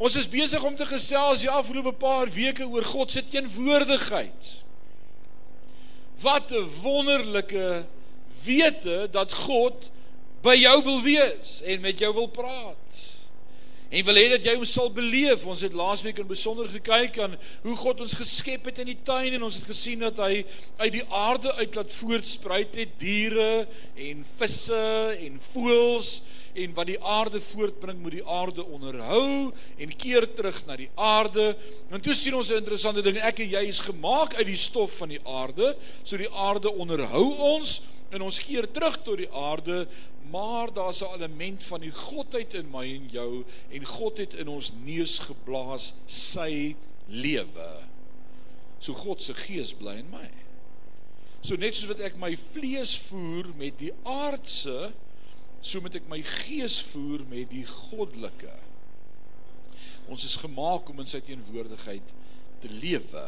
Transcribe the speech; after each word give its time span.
Ons 0.00 0.16
is 0.16 0.28
besig 0.32 0.62
om 0.64 0.76
te 0.76 0.86
gesels 0.88 1.42
die 1.44 1.52
afgelope 1.52 1.92
paar 2.00 2.30
weke 2.32 2.64
oor 2.64 2.86
God 2.88 3.12
se 3.12 3.20
teenwoordigheid. 3.28 4.52
Wat 6.22 6.52
'n 6.52 6.68
wonderlike 6.80 7.84
wete 8.44 9.08
dat 9.12 9.32
God 9.32 9.90
by 10.40 10.56
jou 10.56 10.82
wil 10.84 11.02
wees 11.02 11.60
en 11.62 11.80
met 11.80 11.98
jou 11.98 12.14
wil 12.14 12.26
praat. 12.26 13.09
En 13.90 14.04
wil 14.06 14.18
hê 14.20 14.28
dat 14.30 14.44
jy 14.46 14.52
hom 14.54 14.66
sal 14.68 14.90
beleef. 14.94 15.42
Ons 15.50 15.64
het 15.66 15.74
laasweek 15.74 16.20
in 16.22 16.28
besonder 16.30 16.68
gekyk 16.70 17.18
aan 17.24 17.32
hoe 17.64 17.76
God 17.76 18.04
ons 18.04 18.14
geskep 18.14 18.68
het 18.70 18.78
in 18.84 18.92
die 18.92 19.00
tuin 19.06 19.34
en 19.34 19.46
ons 19.48 19.58
het 19.58 19.66
gesien 19.66 20.04
dat 20.06 20.20
hy 20.22 20.44
uit 20.78 20.92
die 20.94 21.06
aarde 21.10 21.50
uit 21.58 21.74
laat 21.74 21.96
voortspruit 21.98 22.78
het 22.78 22.92
diere 23.02 23.66
en 23.98 24.22
visse 24.38 24.84
en 25.18 25.40
voëls 25.50 26.12
en 26.54 26.74
wat 26.74 26.86
die 26.90 26.98
aarde 27.02 27.40
voortbring 27.42 27.98
moet 28.02 28.16
die 28.18 28.26
aarde 28.26 28.62
onderhou 28.64 29.50
en 29.78 29.96
keer 29.96 30.26
terug 30.34 30.62
na 30.66 30.78
die 30.78 30.90
aarde. 30.94 31.52
En 31.90 32.02
toe 32.02 32.14
sien 32.14 32.34
ons 32.34 32.50
'n 32.50 32.62
interessante 32.62 33.02
ding. 33.02 33.18
Ek 33.18 33.38
en 33.42 33.50
jy 33.50 33.64
is 33.66 33.78
gemaak 33.78 34.34
uit 34.34 34.46
die 34.46 34.56
stof 34.56 34.96
van 35.02 35.08
die 35.08 35.22
aarde, 35.24 35.76
so 36.02 36.16
die 36.16 36.30
aarde 36.30 36.70
onderhou 36.72 37.34
ons 37.38 37.82
en 38.10 38.24
ons 38.26 38.40
keer 38.42 38.66
terug 38.70 38.96
tot 39.06 39.20
die 39.20 39.30
aarde, 39.30 39.84
maar 40.30 40.72
daar's 40.74 41.02
'n 41.02 41.14
element 41.14 41.64
van 41.64 41.80
die 41.80 41.92
godheid 41.92 42.54
in 42.54 42.70
my 42.70 42.84
en 42.84 43.08
jou 43.08 43.44
en 43.70 43.84
God 43.84 44.16
het 44.16 44.34
in 44.34 44.48
ons 44.48 44.72
neus 44.84 45.18
geblaas 45.18 45.94
sy 46.06 46.76
lewe. 47.08 47.72
So 48.78 48.94
God 48.94 49.22
se 49.22 49.34
gees 49.34 49.72
bly 49.74 49.98
in 49.98 50.10
my. 50.10 50.30
So 51.42 51.56
net 51.56 51.76
soos 51.76 51.88
wat 51.88 52.00
ek 52.00 52.16
my 52.16 52.36
vlees 52.36 52.96
voer 52.96 53.50
met 53.56 53.78
die 53.78 53.92
aardse 54.04 54.92
so 55.60 55.80
moet 55.80 55.98
ek 56.00 56.08
my 56.08 56.20
gees 56.24 56.80
voer 56.92 57.24
met 57.28 57.50
die 57.52 57.66
goddelike. 57.68 58.52
Ons 60.10 60.24
is 60.24 60.38
gemaak 60.40 60.88
om 60.90 61.02
in 61.02 61.10
sy 61.10 61.20
teenwoordigheid 61.24 62.14
te 62.60 62.70
lewe. 62.80 63.26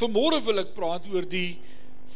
Vanmôre 0.00 0.40
wil 0.44 0.62
ek 0.64 0.74
praat 0.74 1.06
oor 1.10 1.26
die 1.26 1.58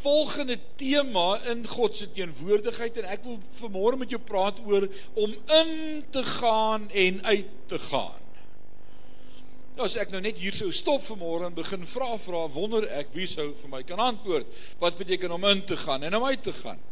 volgende 0.05 0.59
tema 0.77 1.39
in 1.51 1.65
God 1.69 1.97
se 1.97 2.11
teenwoordigheid 2.13 3.01
en 3.01 3.09
ek 3.15 3.25
wil 3.25 3.39
vanmôre 3.61 4.01
met 4.03 4.13
jou 4.13 4.21
praat 4.21 4.61
oor 4.69 4.85
om 5.17 5.33
in 5.33 5.73
te 6.13 6.25
gaan 6.37 6.91
en 6.91 7.23
uit 7.25 7.55
te 7.73 7.81
gaan. 7.89 8.21
As 9.81 9.97
ek 9.99 10.13
nou 10.13 10.21
net 10.23 10.39
hier 10.39 10.55
sou 10.55 10.69
stop 10.77 11.03
vanmôre 11.09 11.49
en 11.49 11.57
begin 11.57 11.87
vra 11.89 12.13
vra 12.21 12.45
wonder 12.53 12.85
ek 13.01 13.15
wie 13.17 13.27
sou 13.31 13.49
vir 13.59 13.73
my 13.73 13.81
kan 13.87 14.03
antwoord 14.03 14.61
wat 14.83 15.01
beteken 15.01 15.35
om 15.35 15.49
in 15.51 15.65
te 15.67 15.79
gaan 15.81 16.05
en 16.07 16.21
om 16.21 16.29
uit 16.29 16.45
te 16.45 16.55
gaan. 16.61 16.83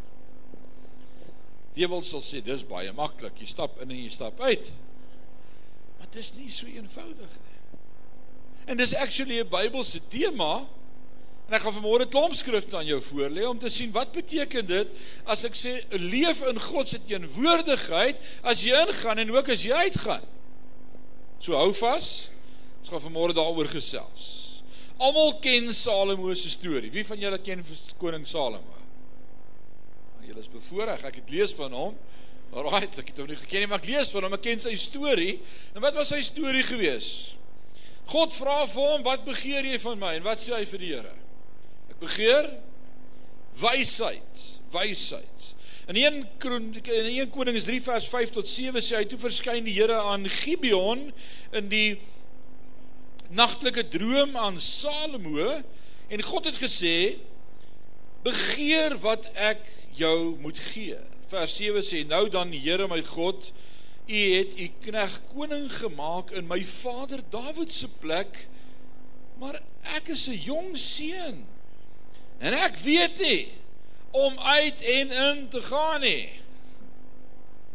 Dewels 1.76 2.10
sal 2.12 2.24
sê 2.24 2.42
dis 2.44 2.64
baie 2.68 2.92
maklik. 2.96 3.38
Jy 3.40 3.48
stap 3.48 3.78
in 3.80 3.92
en 3.92 4.02
jy 4.02 4.10
stap 4.12 4.40
uit. 4.44 4.72
Maar 5.98 6.10
dit 6.10 6.20
is 6.20 6.34
nie 6.36 6.50
so 6.52 6.68
eenvoudig 6.68 7.36
nie. 7.38 7.58
En 8.72 8.76
dis 8.76 8.94
actually 8.94 9.40
'n 9.40 9.48
Bybelse 9.48 10.00
tema. 10.08 10.66
En 11.48 11.56
ek 11.56 11.64
gaan 11.64 11.74
vanmôre 11.74 12.06
'n 12.06 12.12
klomp 12.12 12.34
skrifte 12.34 12.76
aan 12.76 12.86
jou 12.86 13.00
voorlê 13.02 13.46
om 13.48 13.58
te 13.58 13.68
sien 13.68 13.92
wat 13.92 14.12
beteken 14.12 14.66
dit 14.66 14.88
as 15.24 15.44
ek 15.44 15.54
sê 15.54 15.84
leef 15.90 16.40
in 16.48 16.60
God 16.60 16.88
se 16.88 16.98
teenwoordigheid 17.04 18.16
as 18.42 18.62
jy 18.62 18.72
ingaan 18.86 19.18
en 19.18 19.30
ook 19.30 19.48
as 19.48 19.62
jy 19.62 19.72
uitgaan. 19.72 20.24
So 21.38 21.56
hou 21.58 21.72
vas. 21.74 22.28
Ons 22.80 22.88
gaan 22.88 23.02
vanmôre 23.02 23.34
daaroor 23.34 23.68
gesels. 23.68 24.62
Almal 24.98 25.38
ken 25.42 25.74
Salomo 25.74 26.34
se 26.34 26.50
storie. 26.50 26.90
Wie 26.90 27.06
van 27.06 27.18
julle 27.18 27.38
ken 27.38 27.64
koning 27.98 28.26
Salomo? 28.26 28.78
Julle 30.22 30.40
is 30.40 30.50
bevoorreg. 30.50 31.02
Ek 31.02 31.18
het 31.18 31.30
lees 31.30 31.52
van 31.58 31.72
hom. 31.72 31.96
Alraight, 32.52 32.98
ek 33.00 33.08
het 33.10 33.18
hom 33.18 33.30
nie 33.30 33.38
geken 33.40 33.64
nie, 33.64 33.68
maar 33.70 33.80
ek 33.80 33.88
lees 33.88 34.10
van 34.12 34.26
hom. 34.26 34.36
Ek 34.36 34.44
ken 34.44 34.60
sy 34.62 34.74
storie. 34.78 35.40
En 35.74 35.82
wat 35.82 35.96
was 35.98 36.12
sy 36.12 36.20
storie 36.22 36.62
gewees? 36.62 37.08
God 38.12 38.34
vra 38.36 38.66
vir 38.66 38.88
hom, 38.92 39.02
"Wat 39.02 39.24
begeer 39.24 39.64
jy 39.64 39.78
van 39.78 39.98
my?" 39.98 40.14
En 40.16 40.22
wat 40.22 40.38
sê 40.38 40.54
hy 40.54 40.64
vir 40.64 40.78
die 40.78 40.94
Here? 40.94 41.14
Begeer 42.02 42.48
wysheid, 43.62 44.46
wysheid. 44.74 45.52
In 45.86 45.96
1 45.96 46.26
in 46.82 47.04
1 47.04 47.30
Konings 47.30 47.64
3 47.64 47.82
vers 47.82 48.08
5 48.08 48.30
tot 48.30 48.48
7 48.48 48.82
sê 48.82 49.00
hy 49.00 49.06
toe 49.10 49.18
verskyn 49.22 49.66
die 49.66 49.74
Here 49.76 49.98
aan 49.98 50.26
Gibeon 50.30 51.08
in 51.58 51.68
die 51.70 52.00
nagtelike 53.32 53.88
droom 53.90 54.36
aan 54.36 54.60
Salomo 54.60 55.60
en 56.12 56.24
God 56.26 56.48
het 56.50 56.58
gesê 56.60 56.96
begeer 58.22 58.94
wat 59.02 59.26
ek 59.34 59.62
jou 59.98 60.36
moet 60.42 60.58
gee. 60.72 60.98
Vers 61.32 61.56
7 61.58 61.82
sê 61.86 62.02
nou 62.06 62.26
dan 62.30 62.52
Here 62.54 62.88
my 62.90 63.02
God, 63.12 63.52
U 64.10 64.20
het 64.34 64.54
U 64.58 64.66
knegg 64.82 65.14
koning 65.30 65.68
gemaak 65.70 66.32
in 66.36 66.48
my 66.50 66.58
vader 66.66 67.22
Dawid 67.30 67.72
se 67.72 67.88
plek, 68.02 68.46
maar 69.38 69.60
ek 69.96 70.10
is 70.14 70.28
'n 70.28 70.38
jong 70.38 70.76
seun. 70.78 71.44
En 72.42 72.54
ek 72.58 72.78
weet 72.82 73.18
nie 73.22 73.40
om 74.12 74.38
uit 74.38 74.80
en 74.98 75.12
in 75.26 75.44
te 75.48 75.62
gaan 75.62 76.02
nie. 76.04 76.28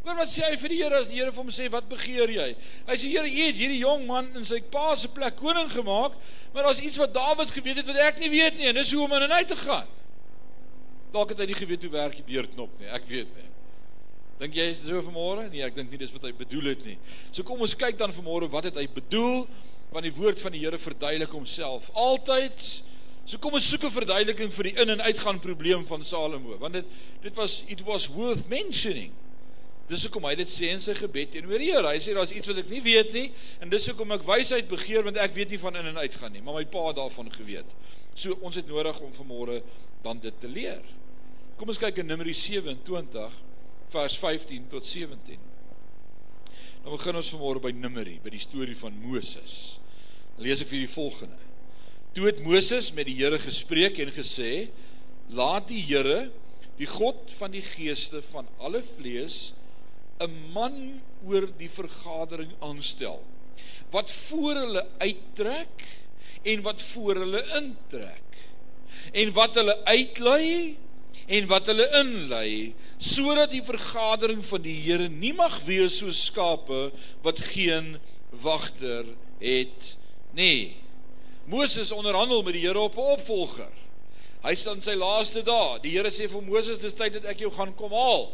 Maar 0.06 0.22
wat 0.22 0.32
sê 0.32 0.46
hy 0.46 0.56
vir 0.60 0.72
die 0.72 0.78
Here 0.80 1.00
as 1.02 1.10
die 1.12 1.18
Here 1.20 1.34
vir 1.34 1.42
hom 1.42 1.50
sê 1.52 1.66
wat 1.72 1.88
begeer 1.90 2.32
jy? 2.32 2.48
Hy 2.88 2.96
sê 2.96 3.10
Here, 3.12 3.28
U 3.28 3.42
het 3.48 3.58
hierdie 3.60 3.82
jong 3.82 4.06
man 4.08 4.30
in 4.40 4.46
sy 4.48 4.62
pa 4.72 4.94
se 4.96 5.10
plek 5.12 5.36
koning 5.40 5.68
gemaak, 5.74 6.16
maar 6.54 6.68
daar's 6.68 6.80
iets 6.80 7.00
wat 7.02 7.16
Dawid 7.16 7.52
geweet 7.52 7.82
het 7.82 7.90
wat 7.90 8.00
ek 8.06 8.22
nie 8.22 8.32
weet 8.32 8.60
nie 8.60 8.70
en 8.70 8.80
dis 8.80 8.94
hoe 8.96 9.04
om 9.04 9.16
in 9.18 9.26
en 9.28 9.36
uit 9.40 9.52
te 9.52 9.58
gaan. 9.66 9.90
Dalk 11.12 11.34
het 11.34 11.44
hy 11.44 11.50
nie 11.50 11.60
geweet 11.60 11.84
hoe 11.88 11.92
werk 11.98 12.16
die 12.20 12.28
deurknop 12.30 12.80
nie. 12.80 12.88
Ek 12.96 13.08
weet 13.10 13.32
nie. 13.36 13.48
Dink 14.38 14.56
jy 14.56 14.68
is 14.70 14.84
so 14.86 15.00
vanmôre? 15.02 15.48
Nee, 15.50 15.64
ek 15.66 15.76
dink 15.76 15.92
nie 15.92 16.00
dis 16.00 16.14
wat 16.14 16.28
hy 16.28 16.34
bedoel 16.38 16.72
het 16.72 16.84
nie. 16.86 16.98
So 17.32 17.44
kom 17.48 17.64
ons 17.66 17.76
kyk 17.76 17.98
dan 18.00 18.14
vanmôre 18.14 18.52
wat 18.54 18.70
het 18.70 18.78
hy 18.78 18.86
bedoel? 18.94 19.48
Want 19.92 20.06
die 20.06 20.14
woord 20.14 20.40
van 20.44 20.54
die 20.54 20.62
Here 20.62 20.78
verduidelik 20.80 21.34
homself 21.34 21.90
altyd. 21.98 22.68
So 23.28 23.42
kom 23.44 23.58
ons 23.60 23.68
soek 23.68 23.84
'n 23.84 23.92
verduideliking 23.92 24.52
vir 24.56 24.64
die 24.70 24.76
in 24.82 24.90
en 24.90 25.02
uitgaan 25.02 25.40
probleem 25.44 25.86
van 25.86 26.04
Salomo, 26.04 26.58
want 26.58 26.74
dit 26.74 26.86
dit 27.22 27.36
was 27.36 27.64
it 27.68 27.82
was 27.84 28.08
worth 28.08 28.48
mentioning. 28.48 29.12
Dis 29.88 30.04
hoekom 30.04 30.24
hy 30.24 30.36
dit 30.36 30.48
sê 30.48 30.72
in 30.72 30.80
sy 30.84 30.94
gebed 30.96 31.32
teenoor 31.32 31.60
die 31.60 31.72
Here. 31.72 31.88
Hy 31.88 32.00
sê 32.00 32.14
daar's 32.16 32.32
iets 32.32 32.48
wat 32.48 32.58
ek 32.58 32.70
nie 32.70 32.82
weet 32.82 33.12
nie 33.14 33.32
en 33.60 33.70
dis 33.70 33.88
hoekom 33.88 34.12
ek 34.16 34.24
wysheid 34.24 34.68
begeer 34.68 35.04
want 35.04 35.18
ek 35.18 35.36
weet 35.36 35.50
nie 35.50 35.60
van 35.60 35.76
in 35.76 35.86
en 35.92 35.98
uitgaan 35.98 36.32
nie, 36.32 36.42
maar 36.42 36.56
my 36.56 36.66
pa 36.66 36.88
het 36.88 36.96
daarvan 36.96 37.32
geweet. 37.32 37.76
So 38.16 38.38
ons 38.42 38.56
het 38.56 38.68
nodig 38.68 39.00
om 39.00 39.12
vanmôre 39.12 39.62
dan 40.04 40.20
dit 40.20 40.40
te 40.40 40.48
leer. 40.48 40.84
Kom 41.58 41.68
ons 41.68 41.80
kyk 41.80 41.98
in 41.98 42.08
Numeri 42.08 42.34
27 42.34 43.42
vers 43.90 44.18
15 44.18 44.68
tot 44.72 44.88
17. 44.88 45.40
Dan 46.84 46.96
begin 46.96 47.16
ons 47.16 47.34
vanmôre 47.36 47.60
by 47.60 47.72
Numeri, 47.72 48.20
by 48.24 48.30
die 48.30 48.40
storie 48.40 48.76
van 48.76 48.96
Moses. 49.04 49.80
Dan 50.36 50.48
lees 50.48 50.64
ek 50.64 50.72
vir 50.72 50.80
julle 50.80 50.96
volgende. 50.96 51.47
Toe 52.14 52.26
het 52.26 52.44
Moses 52.44 52.92
met 52.94 53.10
die 53.10 53.18
Here 53.20 53.40
gespreek 53.40 54.00
en 54.00 54.12
gesê: 54.12 54.70
"Laat 55.30 55.68
die 55.68 55.82
Here, 55.82 56.32
die 56.78 56.88
God 56.88 57.32
van 57.38 57.52
die 57.52 57.62
geeste 57.62 58.22
van 58.32 58.48
alle 58.58 58.84
vlees, 58.84 59.54
'n 60.20 60.52
man 60.54 61.02
oor 61.26 61.46
die 61.58 61.70
vergadering 61.70 62.54
aanstel 62.60 63.22
wat 63.94 64.12
voor 64.12 64.56
hulle 64.56 64.84
uittrek 64.98 65.86
en 66.44 66.62
wat 66.66 66.82
voor 66.82 67.22
hulle 67.24 67.44
intrek 67.60 68.42
en 69.14 69.32
wat 69.38 69.56
hulle 69.60 69.76
uitlei 69.86 70.76
en 71.28 71.48
wat 71.52 71.70
hulle 71.72 71.88
inlei 72.00 72.74
sodat 72.98 73.52
die 73.54 73.64
vergadering 73.66 74.44
van 74.46 74.64
die 74.66 74.76
Here 74.82 75.08
nie 75.12 75.34
mag 75.38 75.60
wees 75.68 76.00
so 76.02 76.12
skape 76.14 76.90
wat 77.26 77.42
geen 77.54 77.96
wagter 78.44 79.08
het 79.42 79.96
nie. 80.38 80.76
Moses 81.48 81.92
onderhandel 81.96 82.44
met 82.44 82.58
die 82.58 82.66
Here 82.66 82.80
op 82.80 82.96
'n 82.96 83.14
opvolger. 83.18 83.72
Hy 84.44 84.56
staan 84.56 84.82
sy 84.82 84.94
laaste 84.96 85.44
dae. 85.44 85.80
Die 85.82 85.96
Here 85.96 86.10
sê 86.10 86.30
vir 86.30 86.42
Moses 86.42 86.78
dis 86.78 86.94
tyd 86.94 87.14
dat 87.14 87.26
ek 87.26 87.40
jou 87.40 87.52
gaan 87.52 87.76
kom 87.76 87.92
haal 87.92 88.32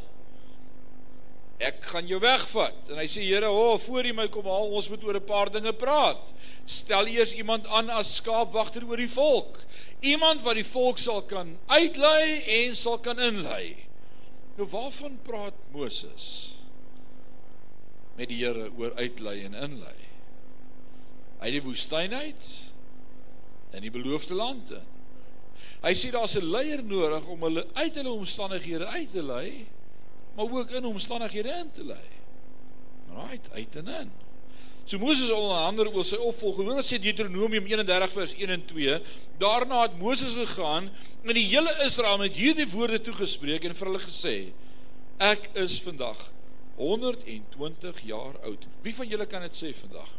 ek 1.63 1.85
gaan 1.91 2.07
jou 2.09 2.19
wegvat. 2.23 2.91
En 2.91 2.99
hy 2.99 3.05
sê 3.11 3.23
Here, 3.25 3.49
o, 3.49 3.73
oh, 3.73 3.79
voor 3.81 4.07
U 4.09 4.13
my 4.17 4.27
kom 4.31 4.47
haal, 4.49 4.73
ons 4.75 4.89
moet 4.91 5.03
oor 5.05 5.19
'n 5.19 5.25
paar 5.27 5.51
dinge 5.51 5.73
praat. 5.73 6.33
Stel 6.65 7.07
eers 7.07 7.33
iemand 7.33 7.67
aan 7.67 7.89
as 7.89 8.15
skaapwagter 8.15 8.85
oor 8.87 8.97
die 8.97 9.09
volk. 9.09 9.59
Iemand 10.01 10.43
wat 10.43 10.55
die 10.55 10.67
volk 10.67 10.97
sal 10.97 11.21
kan 11.21 11.57
uitlei 11.67 12.43
en 12.63 12.75
sal 12.75 12.99
kan 12.99 13.19
inlei. 13.19 13.75
Nou 14.57 14.67
waarvan 14.67 15.19
praat 15.23 15.55
Moses? 15.71 16.55
Met 18.15 18.29
die 18.29 18.43
Here 18.43 18.71
oor 18.77 18.93
uitlei 18.95 19.43
en 19.43 19.53
inlei. 19.53 19.99
Uit 21.39 21.51
die 21.51 21.63
woestyn 21.63 22.13
uit 22.13 22.72
in 23.73 23.81
die 23.81 23.91
beloofde 23.91 24.33
land 24.37 24.71
in. 24.71 24.89
Hy 25.83 25.93
sê 25.93 26.11
daar's 26.11 26.35
'n 26.35 26.45
leier 26.45 26.83
nodig 26.83 27.27
om 27.27 27.43
hulle 27.43 27.65
uit 27.73 27.95
hulle 27.95 28.11
omstandighede 28.11 28.85
uit 28.85 29.11
te 29.11 29.23
lei 29.23 29.65
maar 30.35 30.45
ook 30.51 30.69
in 30.69 30.85
omstandighede 30.85 31.49
in 31.49 31.71
te 31.71 31.83
lei. 31.83 32.05
Right, 33.15 33.49
uit 33.51 33.75
en 33.75 33.87
in. 33.87 34.11
So 34.85 34.97
Moses 34.97 35.31
onder 35.31 35.57
andere 35.57 35.91
oor 35.93 36.05
sy 36.05 36.17
opvolger, 36.19 36.65
hoor 36.65 36.81
wat 36.81 36.87
sê 36.89 36.97
Deuteronomium 36.99 37.65
31 37.69 38.11
vers 38.11 38.33
1 38.35 38.51
en 38.55 38.65
2, 38.67 38.97
daarna 39.39 39.81
het 39.85 39.99
Moses 39.99 40.33
gegaan 40.35 40.89
en 41.23 41.37
die 41.37 41.45
hele 41.45 41.71
Israel 41.85 42.17
met 42.19 42.35
hierdie 42.35 42.67
woorde 42.73 42.99
toegespreek 43.01 43.63
en 43.69 43.77
vir 43.77 43.91
hulle 43.91 44.01
gesê: 44.03 44.35
Ek 45.23 45.47
is 45.61 45.77
vandag 45.85 46.25
120 46.81 48.01
jaar 48.09 48.35
oud. 48.49 48.67
Wie 48.83 48.95
van 48.97 49.07
julle 49.07 49.29
kan 49.29 49.45
dit 49.45 49.55
sê 49.55 49.71
vandag? 49.77 50.09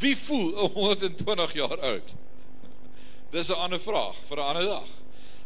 Wie 0.00 0.16
voel 0.16 0.54
120 0.74 1.52
jaar 1.52 1.78
oud? 1.78 2.14
Dis 3.30 3.48
'n 3.48 3.60
ander 3.60 3.80
vraag 3.80 4.16
vir 4.28 4.36
'n 4.38 4.46
ander 4.50 4.64
dag. 4.64 4.88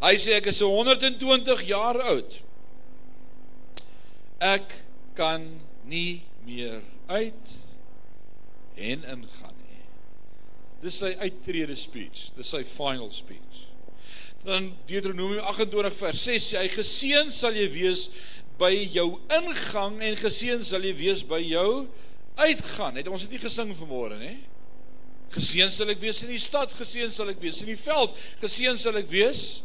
Hy 0.01 0.15
sê 0.17 0.39
ek 0.39 0.47
is 0.47 0.61
120 0.61 1.67
jaar 1.67 2.01
oud. 2.01 2.41
Ek 4.39 4.85
kan 5.15 5.61
nie 5.85 6.23
meer 6.45 6.83
uit 7.06 7.47
en 8.75 9.05
ingaan 9.05 9.59
nie. 9.69 9.85
Dis 10.83 10.99
sy 10.99 11.15
uittrede 11.19 11.77
speech, 11.77 12.31
dis 12.37 12.49
sy 12.49 12.65
final 12.65 13.12
speech. 13.12 13.69
Dan 14.45 14.75
Deuteronomium 14.87 15.45
28 15.45 15.97
vers 15.97 16.25
6 16.29 16.49
sê 16.53 16.59
hy 16.59 16.69
geseën 16.69 17.31
sal 17.33 17.56
jy 17.56 17.69
wees 17.73 18.09
by 18.59 18.73
jou 18.93 19.21
ingang 19.33 20.03
en 20.05 20.17
geseën 20.21 20.65
sal 20.65 20.85
jy 20.85 20.93
wees 20.99 21.25
by 21.27 21.41
jou 21.41 21.87
uitgaan. 22.35 22.97
Het 22.99 23.09
ons 23.09 23.27
dit 23.27 23.37
nie 23.37 23.43
gesing 23.43 23.71
vanmôre 23.77 24.19
nie? 24.19 24.39
Geseën 25.35 25.71
sal 25.73 25.91
ek 25.91 26.01
wees 26.03 26.23
in 26.23 26.33
die 26.35 26.43
stad, 26.43 26.73
geseën 26.79 27.11
sal 27.13 27.31
ek 27.33 27.41
wees 27.43 27.61
in 27.65 27.71
die 27.73 27.81
veld, 27.81 28.19
geseën 28.43 28.79
sal 28.79 28.99
ek 29.01 29.09
wees 29.11 29.65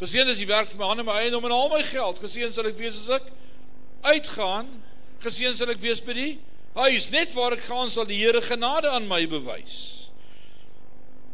Geseën 0.00 0.26
is 0.26 0.40
die 0.42 0.50
werk 0.50 0.70
van 0.72 0.80
my 0.80 0.86
hande, 0.90 1.04
my 1.06 1.14
eiendom 1.22 1.44
en 1.46 1.54
al 1.54 1.68
my 1.70 1.82
geld. 1.86 2.18
Geseën 2.18 2.50
sal 2.52 2.66
ek 2.66 2.78
wees 2.80 2.96
as 2.98 3.20
ek 3.20 3.28
uitgaan. 4.02 4.66
Geseën 5.22 5.54
sal 5.54 5.70
ek 5.70 5.82
wees 5.82 6.02
by 6.02 6.16
die 6.16 6.32
huis. 6.74 7.06
Net 7.14 7.34
waar 7.36 7.54
ek 7.54 7.62
gaan 7.68 7.92
sal 7.92 8.08
die 8.08 8.18
Here 8.18 8.42
genade 8.42 8.90
aan 8.90 9.06
my 9.10 9.22
bewys. 9.30 10.10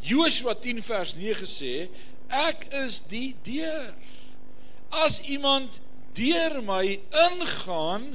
Joshua 0.05 0.55
10 0.57 0.85
vers 0.85 1.15
9 1.17 1.49
sê, 1.49 1.89
ek 2.29 2.69
is 2.85 3.01
die 3.09 3.33
deur. 3.49 3.91
As 5.03 5.21
iemand 5.29 5.81
deur 6.17 6.61
my 6.65 6.85
ingaan, 7.27 8.13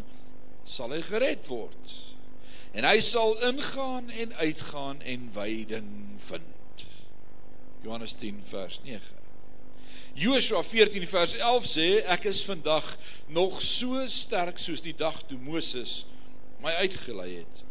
sal 0.65 0.91
hy 0.95 1.01
gered 1.05 1.45
word. 1.47 1.93
En 2.75 2.83
hy 2.83 2.97
sal 3.05 3.37
ingaan 3.47 4.09
en 4.09 4.35
uitgaan 4.41 5.01
en 5.01 5.29
veiding 5.31 5.91
vind. 6.25 6.87
Johannes 7.85 8.17
10 8.19 8.41
vers 8.49 8.79
9. 8.83 8.99
Joshua 10.15 10.63
14 10.63 11.07
vers 11.07 11.35
11 11.37 11.65
sê 11.67 11.87
ek 12.15 12.27
is 12.31 12.41
vandag 12.47 12.85
nog 13.27 13.61
so 13.61 13.99
sterk 14.09 14.59
soos 14.63 14.83
die 14.83 14.95
dag 14.95 15.17
toe 15.27 15.37
Moses 15.43 16.05
my 16.63 16.71
uitgelei 16.81 17.41
het. 17.41 17.63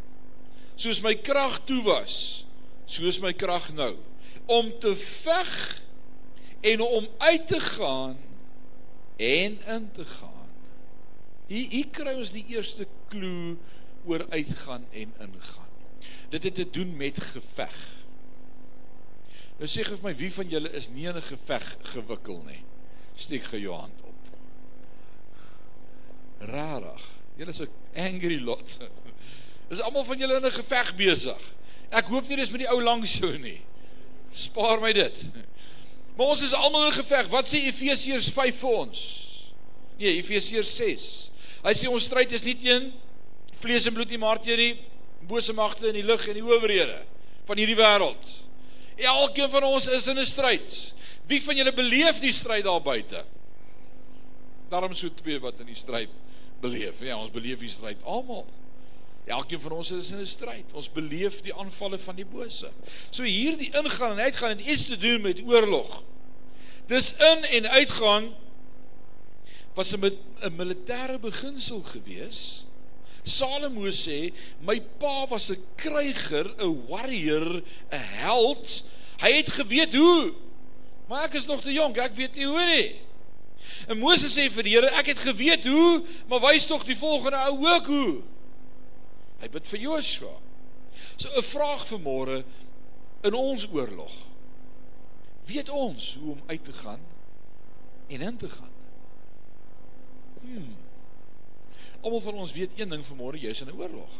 Soos 0.76 1.00
my 1.02 1.14
krag 1.16 1.60
toe 1.68 1.80
was, 1.86 2.44
soos 2.86 3.20
my 3.22 3.32
krag 3.32 3.70
nou 3.76 3.94
om 4.50 4.68
te 4.80 4.92
veg 5.00 5.54
en 6.74 6.84
om 6.84 7.08
uit 7.18 7.48
te 7.48 7.60
gaan 7.60 8.16
en 9.16 9.58
in 9.76 9.90
te 9.96 10.04
gaan. 10.04 10.33
Hier 11.46 11.68
hier 11.70 11.88
kry 11.92 12.14
ons 12.16 12.32
die 12.32 12.44
eerste 12.54 12.86
klou 13.12 13.56
oor 14.08 14.24
uitgaan 14.32 14.86
en 14.92 15.12
ingaan. 15.26 15.72
Dit 16.32 16.42
het 16.42 16.54
te 16.54 16.70
doen 16.70 16.96
met 16.96 17.20
geveg. 17.20 17.76
Nou 19.58 19.68
sê 19.70 19.84
gee 19.86 19.96
vir 19.96 20.08
my 20.08 20.14
wie 20.18 20.32
van 20.34 20.50
julle 20.50 20.70
is 20.74 20.88
nie 20.90 21.06
in 21.08 21.16
'n 21.16 21.22
geveg 21.22 21.76
gewikkel 21.94 22.42
nie. 22.44 22.62
Steek 23.16 23.44
gou 23.44 23.60
jou 23.60 23.74
hand 23.74 24.00
op. 24.02 24.14
Rarig. 26.40 27.04
Julle 27.36 27.50
is 27.50 27.60
'n 27.60 27.70
angry 27.94 28.40
lot. 28.40 28.78
Is 29.72 29.80
almal 29.80 30.04
van 30.04 30.18
julle 30.18 30.36
in 30.36 30.46
'n 30.46 30.52
geveg 30.52 30.96
besig? 30.96 31.54
Ek 31.90 32.06
hoop 32.06 32.28
nie 32.28 32.36
dis 32.36 32.50
met 32.50 32.60
die 32.60 32.70
ou 32.70 32.82
langs 32.82 33.18
jou 33.18 33.38
nie. 33.38 33.60
Spaar 34.32 34.80
my 34.80 34.92
dit. 34.92 35.24
Maar 36.16 36.26
ons 36.26 36.42
is 36.42 36.52
almal 36.54 36.86
in 36.86 36.92
geveg. 36.92 37.26
Wat 37.26 37.48
sê 37.48 37.58
Efesiërs 37.66 38.28
5 38.30 38.56
vir 38.56 38.70
ons? 38.70 39.00
Nee, 39.98 40.12
Efesiërs 40.20 40.76
6. 40.76 41.30
Hy 41.64 41.72
sê 41.72 41.88
ons 41.88 42.04
stryd 42.04 42.32
is 42.36 42.44
nie 42.44 42.56
teen 42.60 42.90
vlees 43.60 43.86
en 43.88 43.94
bloed 43.96 44.10
nie, 44.10 44.20
maar 44.20 44.40
teen 44.42 44.60
die 44.60 44.74
bose 45.28 45.54
magte 45.56 45.88
in 45.88 45.96
die 45.96 46.04
lug 46.04 46.20
en 46.28 46.36
die 46.36 46.44
owerhede 46.44 46.98
van 47.48 47.60
hierdie 47.60 47.78
wêreld. 47.78 48.32
Elkeen 49.00 49.50
van 49.50 49.64
ons 49.64 49.88
is 49.88 50.06
in 50.06 50.18
'n 50.18 50.26
stryd. 50.26 50.94
Wie 51.26 51.40
van 51.42 51.56
julle 51.56 51.72
beleef 51.72 52.20
die 52.20 52.32
stryd 52.32 52.64
daar 52.64 52.82
buite? 52.82 53.24
Daarom 54.68 54.94
so 54.94 55.08
twee 55.08 55.40
wat 55.40 55.60
in 55.60 55.66
die 55.66 55.74
stryd 55.74 56.10
beleef. 56.60 57.00
Ja, 57.00 57.16
ons 57.16 57.30
beleef 57.30 57.58
die 57.60 57.68
stryd 57.68 58.02
almal. 58.04 58.46
Elkeen 59.24 59.60
van 59.60 59.72
ons 59.72 59.90
is 59.90 60.10
in 60.10 60.20
'n 60.20 60.26
stryd. 60.26 60.72
Ons 60.72 60.92
beleef 60.92 61.40
die 61.40 61.54
aanvalle 61.54 61.98
van 61.98 62.16
die 62.16 62.26
bose. 62.26 62.70
So 63.10 63.22
hierdie 63.22 63.72
ingaan 63.72 64.12
en 64.12 64.24
uitgaan 64.24 64.56
het 64.56 64.60
iets 64.60 64.86
te 64.86 64.98
doen 64.98 65.20
met 65.20 65.40
oorlog. 65.40 66.02
Dis 66.86 67.14
in 67.16 67.44
en 67.44 67.70
uitgaan 67.70 68.34
was 69.74 69.92
'n 69.92 70.04
'n 70.04 70.56
militêre 70.56 71.18
beginsel 71.18 71.82
geweest 71.82 72.64
Salomo 73.24 73.88
sê, 73.88 74.32
my 74.60 74.76
pa 75.00 75.24
was 75.26 75.50
'n 75.50 75.58
kryger, 75.76 76.44
'n 76.60 76.86
warrior, 76.88 77.62
'n 77.90 78.04
held. 78.20 78.84
Hy 79.18 79.32
het 79.32 79.48
geweet 79.48 79.94
hoe. 79.94 80.34
Maar 81.08 81.24
ek 81.24 81.34
is 81.34 81.46
nog 81.46 81.60
te 81.60 81.72
jonk, 81.72 81.96
ek 81.96 82.14
weet 82.14 82.34
nie 82.34 82.46
hoe 82.46 82.64
nie. 82.64 83.00
En 83.88 83.98
Moses 83.98 84.36
sê 84.36 84.50
vir 84.50 84.62
die 84.62 84.74
Here, 84.74 84.90
ek 84.92 85.06
het 85.06 85.18
geweet 85.18 85.64
hoe, 85.64 86.04
maar 86.28 86.40
wys 86.40 86.66
tog 86.66 86.84
die 86.84 86.96
volgende 86.96 87.36
ou 87.36 87.66
ook 87.66 87.86
hoe. 87.86 88.22
Hy 89.40 89.48
bid 89.48 89.68
vir 89.68 89.80
Joshua. 89.80 90.36
So 91.16 91.28
'n 91.32 91.42
vraag 91.42 91.86
vir 91.86 92.00
môre 92.00 92.44
in 93.22 93.34
ons 93.34 93.66
oorlog. 93.72 94.12
Weet 95.46 95.68
ons 95.68 96.16
hoe 96.20 96.32
om 96.32 96.42
uit 96.46 96.64
te 96.64 96.72
gaan 96.72 97.00
en 98.08 98.20
in 98.20 98.36
te 98.36 98.48
gaan? 98.48 98.73
Almal 102.04 102.20
van 102.20 102.40
ons 102.44 102.52
weet 102.52 102.76
een 102.76 102.90
ding 102.92 103.02
vanmôre, 103.06 103.40
jy's 103.40 103.62
in 103.64 103.72
'n 103.72 103.80
oorlog. 103.80 104.12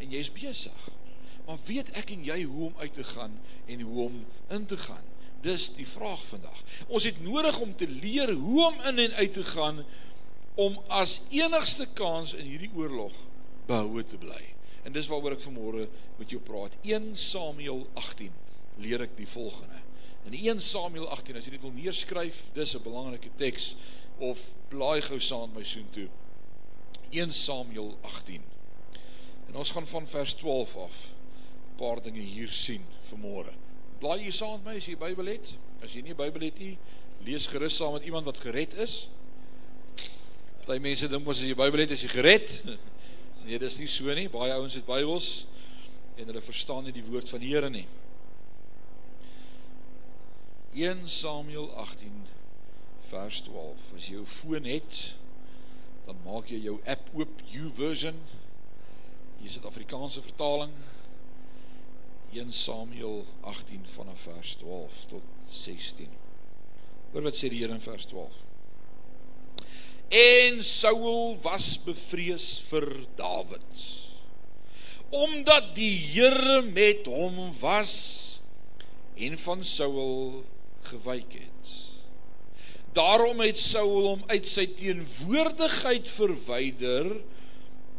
En 0.00 0.10
jy's 0.10 0.32
besig. 0.32 0.88
Maar 1.46 1.58
weet 1.66 1.90
ek 1.98 2.10
en 2.10 2.24
jy 2.24 2.42
hoe 2.42 2.66
om 2.66 2.74
uit 2.78 2.94
te 2.94 3.04
gaan 3.04 3.40
en 3.66 3.80
hoe 3.80 4.04
om 4.04 4.24
in 4.48 4.66
te 4.66 4.76
gaan? 4.76 5.04
Dis 5.42 5.74
die 5.74 5.86
vraag 5.86 6.22
vandag. 6.24 6.62
Ons 6.86 7.04
het 7.04 7.20
nodig 7.20 7.58
om 7.60 7.76
te 7.76 7.88
leer 7.88 8.32
hoe 8.32 8.66
om 8.66 8.80
in 8.80 8.98
en 8.98 9.12
uit 9.12 9.32
te 9.32 9.44
gaan 9.44 9.84
om 10.54 10.78
as 10.86 11.22
enigste 11.30 11.86
kans 11.92 12.34
in 12.34 12.46
hierdie 12.46 12.70
oorlog 12.74 13.12
behoue 13.66 14.04
te 14.04 14.18
bly. 14.18 14.54
En 14.82 14.92
dis 14.92 15.06
waaroor 15.06 15.36
ek 15.36 15.44
vanmôre 15.44 15.88
met 16.18 16.30
jou 16.30 16.40
praat. 16.40 16.76
1 16.82 17.16
Samuel 17.16 17.86
18 17.94 18.32
leer 18.82 19.00
ek 19.00 19.16
die 19.16 19.28
volgende. 19.28 19.82
In 20.24 20.34
1 20.38 20.60
Samuel 20.62 21.08
18, 21.10 21.36
as 21.36 21.46
jy 21.46 21.56
dit 21.56 21.64
wil 21.64 21.74
neerskryf, 21.74 22.50
dis 22.54 22.74
'n 22.76 22.82
belangrike 22.82 23.30
teks 23.36 23.74
of 24.18 24.38
blaai 24.68 25.02
gou 25.02 25.18
saam 25.20 25.50
met 25.50 25.58
my 25.58 25.64
soontoe. 25.64 26.08
1 27.12 27.32
Samuel 27.32 27.98
18. 28.00 28.40
En 29.48 29.54
ons 29.60 29.70
gaan 29.70 29.86
van 29.86 30.06
vers 30.08 30.32
12 30.40 30.76
af 30.76 30.96
'n 31.72 31.76
paar 31.76 32.02
dinge 32.02 32.20
hier 32.20 32.48
sien 32.48 32.84
vanmôre. 33.10 33.52
Blaai 33.98 34.24
jy 34.24 34.30
saam 34.30 34.52
met 34.52 34.64
my 34.64 34.76
as 34.76 34.86
jy 34.86 34.96
die 34.96 35.04
Bybel 35.04 35.26
het? 35.26 35.58
As 35.82 35.92
jy 35.92 36.00
nie 36.00 36.14
die 36.14 36.22
Bybel 36.24 36.42
het 36.42 36.58
nie, 36.58 36.78
lees 37.24 37.46
gerus 37.46 37.76
saam 37.76 37.92
met 37.92 38.02
iemand 38.02 38.24
wat 38.24 38.38
gered 38.38 38.74
is. 38.74 39.08
Party 40.64 40.80
mense 40.80 41.08
dink 41.08 41.24
mos 41.24 41.36
as 41.36 41.42
jy 41.42 41.54
die 41.54 41.62
Bybel 41.62 41.80
het, 41.80 41.90
is 41.90 42.02
jy 42.02 42.08
gered. 42.08 42.62
Nee, 43.44 43.58
dis 43.58 43.78
nie 43.78 43.88
so 43.90 44.14
nie. 44.14 44.28
Baie 44.30 44.52
ouens 44.54 44.74
het 44.74 44.86
Bybels 44.86 45.46
en 46.14 46.26
hulle 46.26 46.40
verstaan 46.40 46.84
nie 46.84 46.92
die 46.94 47.02
woord 47.02 47.28
van 47.28 47.40
die 47.42 47.48
Here 47.50 47.70
nie. 47.70 47.86
1 50.78 51.08
Samuel 51.10 51.66
18 51.74 52.22
vers 53.10 53.40
12. 53.42 53.88
As 53.96 54.06
jy 54.06 54.14
jou 54.14 54.26
foon 54.26 54.64
het, 54.64 55.00
dan 56.12 56.34
maak 56.34 56.50
jy 56.52 56.60
jou 56.66 56.76
app 56.84 57.08
oop 57.16 57.40
YouVersion. 57.48 58.16
Hier 59.38 59.48
is 59.48 59.56
dit 59.56 59.68
Afrikaanse 59.68 60.20
vertaling. 60.24 60.72
1 62.32 62.52
Samuel 62.52 63.22
18 63.48 63.86
vanaf 63.94 64.26
vers 64.28 64.54
12 64.60 65.04
tot 65.12 65.30
16. 65.52 66.12
Hoor 67.12 67.28
wat 67.28 67.36
sê 67.36 67.48
die 67.52 67.62
Here 67.62 67.72
in 67.72 67.84
vers 67.84 68.08
12. 68.10 68.40
En 70.12 70.60
Saul 70.64 71.38
was 71.44 71.74
bevrees 71.80 72.48
vir 72.68 72.88
Dawid. 73.16 73.84
Omdat 75.12 75.72
die 75.76 75.92
Here 76.12 76.60
met 76.68 77.08
hom 77.08 77.40
was 77.60 77.94
en 79.16 79.38
van 79.40 79.64
Saul 79.64 80.42
gewyk 80.88 81.40
het. 81.40 81.72
Daarom 82.92 83.40
het 83.40 83.58
Saul 83.58 84.08
hom 84.10 84.24
uit 84.28 84.48
sy 84.48 84.66
teenwoordigheid 84.76 86.08
verwyder 86.12 87.08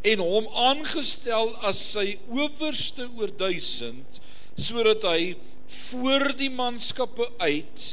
en 0.03 0.21
hom 0.21 0.49
aangestel 0.67 1.53
as 1.65 1.79
sy 1.93 2.17
owerste 2.29 3.07
oor 3.17 3.31
1000 3.39 4.19
sodat 4.59 5.07
hy 5.07 5.33
voor 5.89 6.27
die 6.37 6.51
manskappe 6.53 7.25
uit 7.41 7.85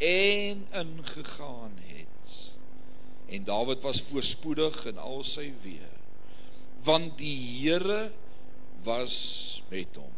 en 0.00 0.62
ingegaan 0.80 1.74
het. 1.90 2.38
En 3.28 3.44
Dawid 3.44 3.82
was 3.84 4.00
voorspoedig 4.08 4.78
in 4.88 5.00
al 5.02 5.20
sy 5.28 5.50
weë 5.64 5.94
want 6.84 7.16
die 7.18 7.36
Here 7.36 8.10
was 8.84 9.62
met 9.70 9.96
hom. 9.96 10.12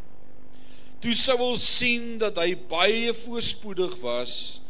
Toe 1.03 1.15
Saul 1.15 1.55
sien 1.61 2.17
dat 2.19 2.39
hy 2.41 2.57
baie 2.69 3.13
voorspoedig 3.15 3.95
was, 4.03 4.61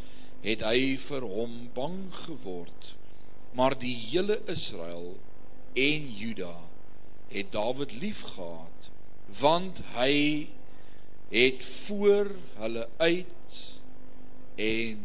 het 0.46 0.62
hy 0.62 0.94
vir 1.02 1.26
hom 1.26 1.54
bang 1.74 2.04
geword. 2.14 2.94
Maar 3.56 3.74
die 3.78 3.96
hele 3.96 4.38
Israel 4.46 5.16
en 5.74 6.10
Juda 6.12 6.54
het 7.32 7.50
Dawid 7.52 7.96
liefgehad 8.00 8.90
want 9.40 9.80
hy 9.96 10.46
het 11.28 11.64
voor 11.64 12.30
hulle 12.54 12.88
uit 12.96 13.56
en 14.54 15.00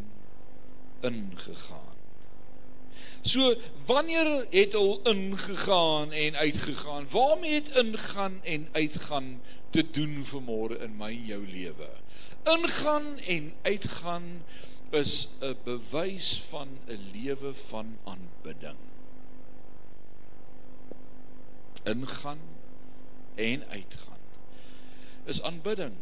ingegaan. 1.00 1.98
So 3.22 3.54
wanneer 3.86 4.46
het 4.50 4.74
al 4.74 5.00
ingegaan 5.02 6.12
en 6.12 6.36
uitgegaan? 6.36 7.06
Waarmee 7.10 7.54
het 7.54 7.68
ingaan 7.68 8.40
en 8.42 8.68
uitgaan 8.72 9.40
te 9.70 9.90
doen 9.90 10.24
vanmôre 10.26 10.78
in 10.82 10.96
my 10.96 11.10
en 11.10 11.24
jou 11.24 11.46
lewe? 11.46 11.90
Ingaan 12.42 13.18
en 13.18 13.52
uitgaan 13.62 14.42
is 14.92 15.28
'n 15.40 15.56
bewys 15.64 16.40
van 16.48 16.68
'n 16.86 17.00
lewe 17.12 17.54
van 17.54 17.98
aanbidding. 18.04 18.78
Ingaan 21.82 22.40
en 23.34 23.68
uitgaan 23.68 24.20
is 25.24 25.42
aanbidding. 25.42 25.94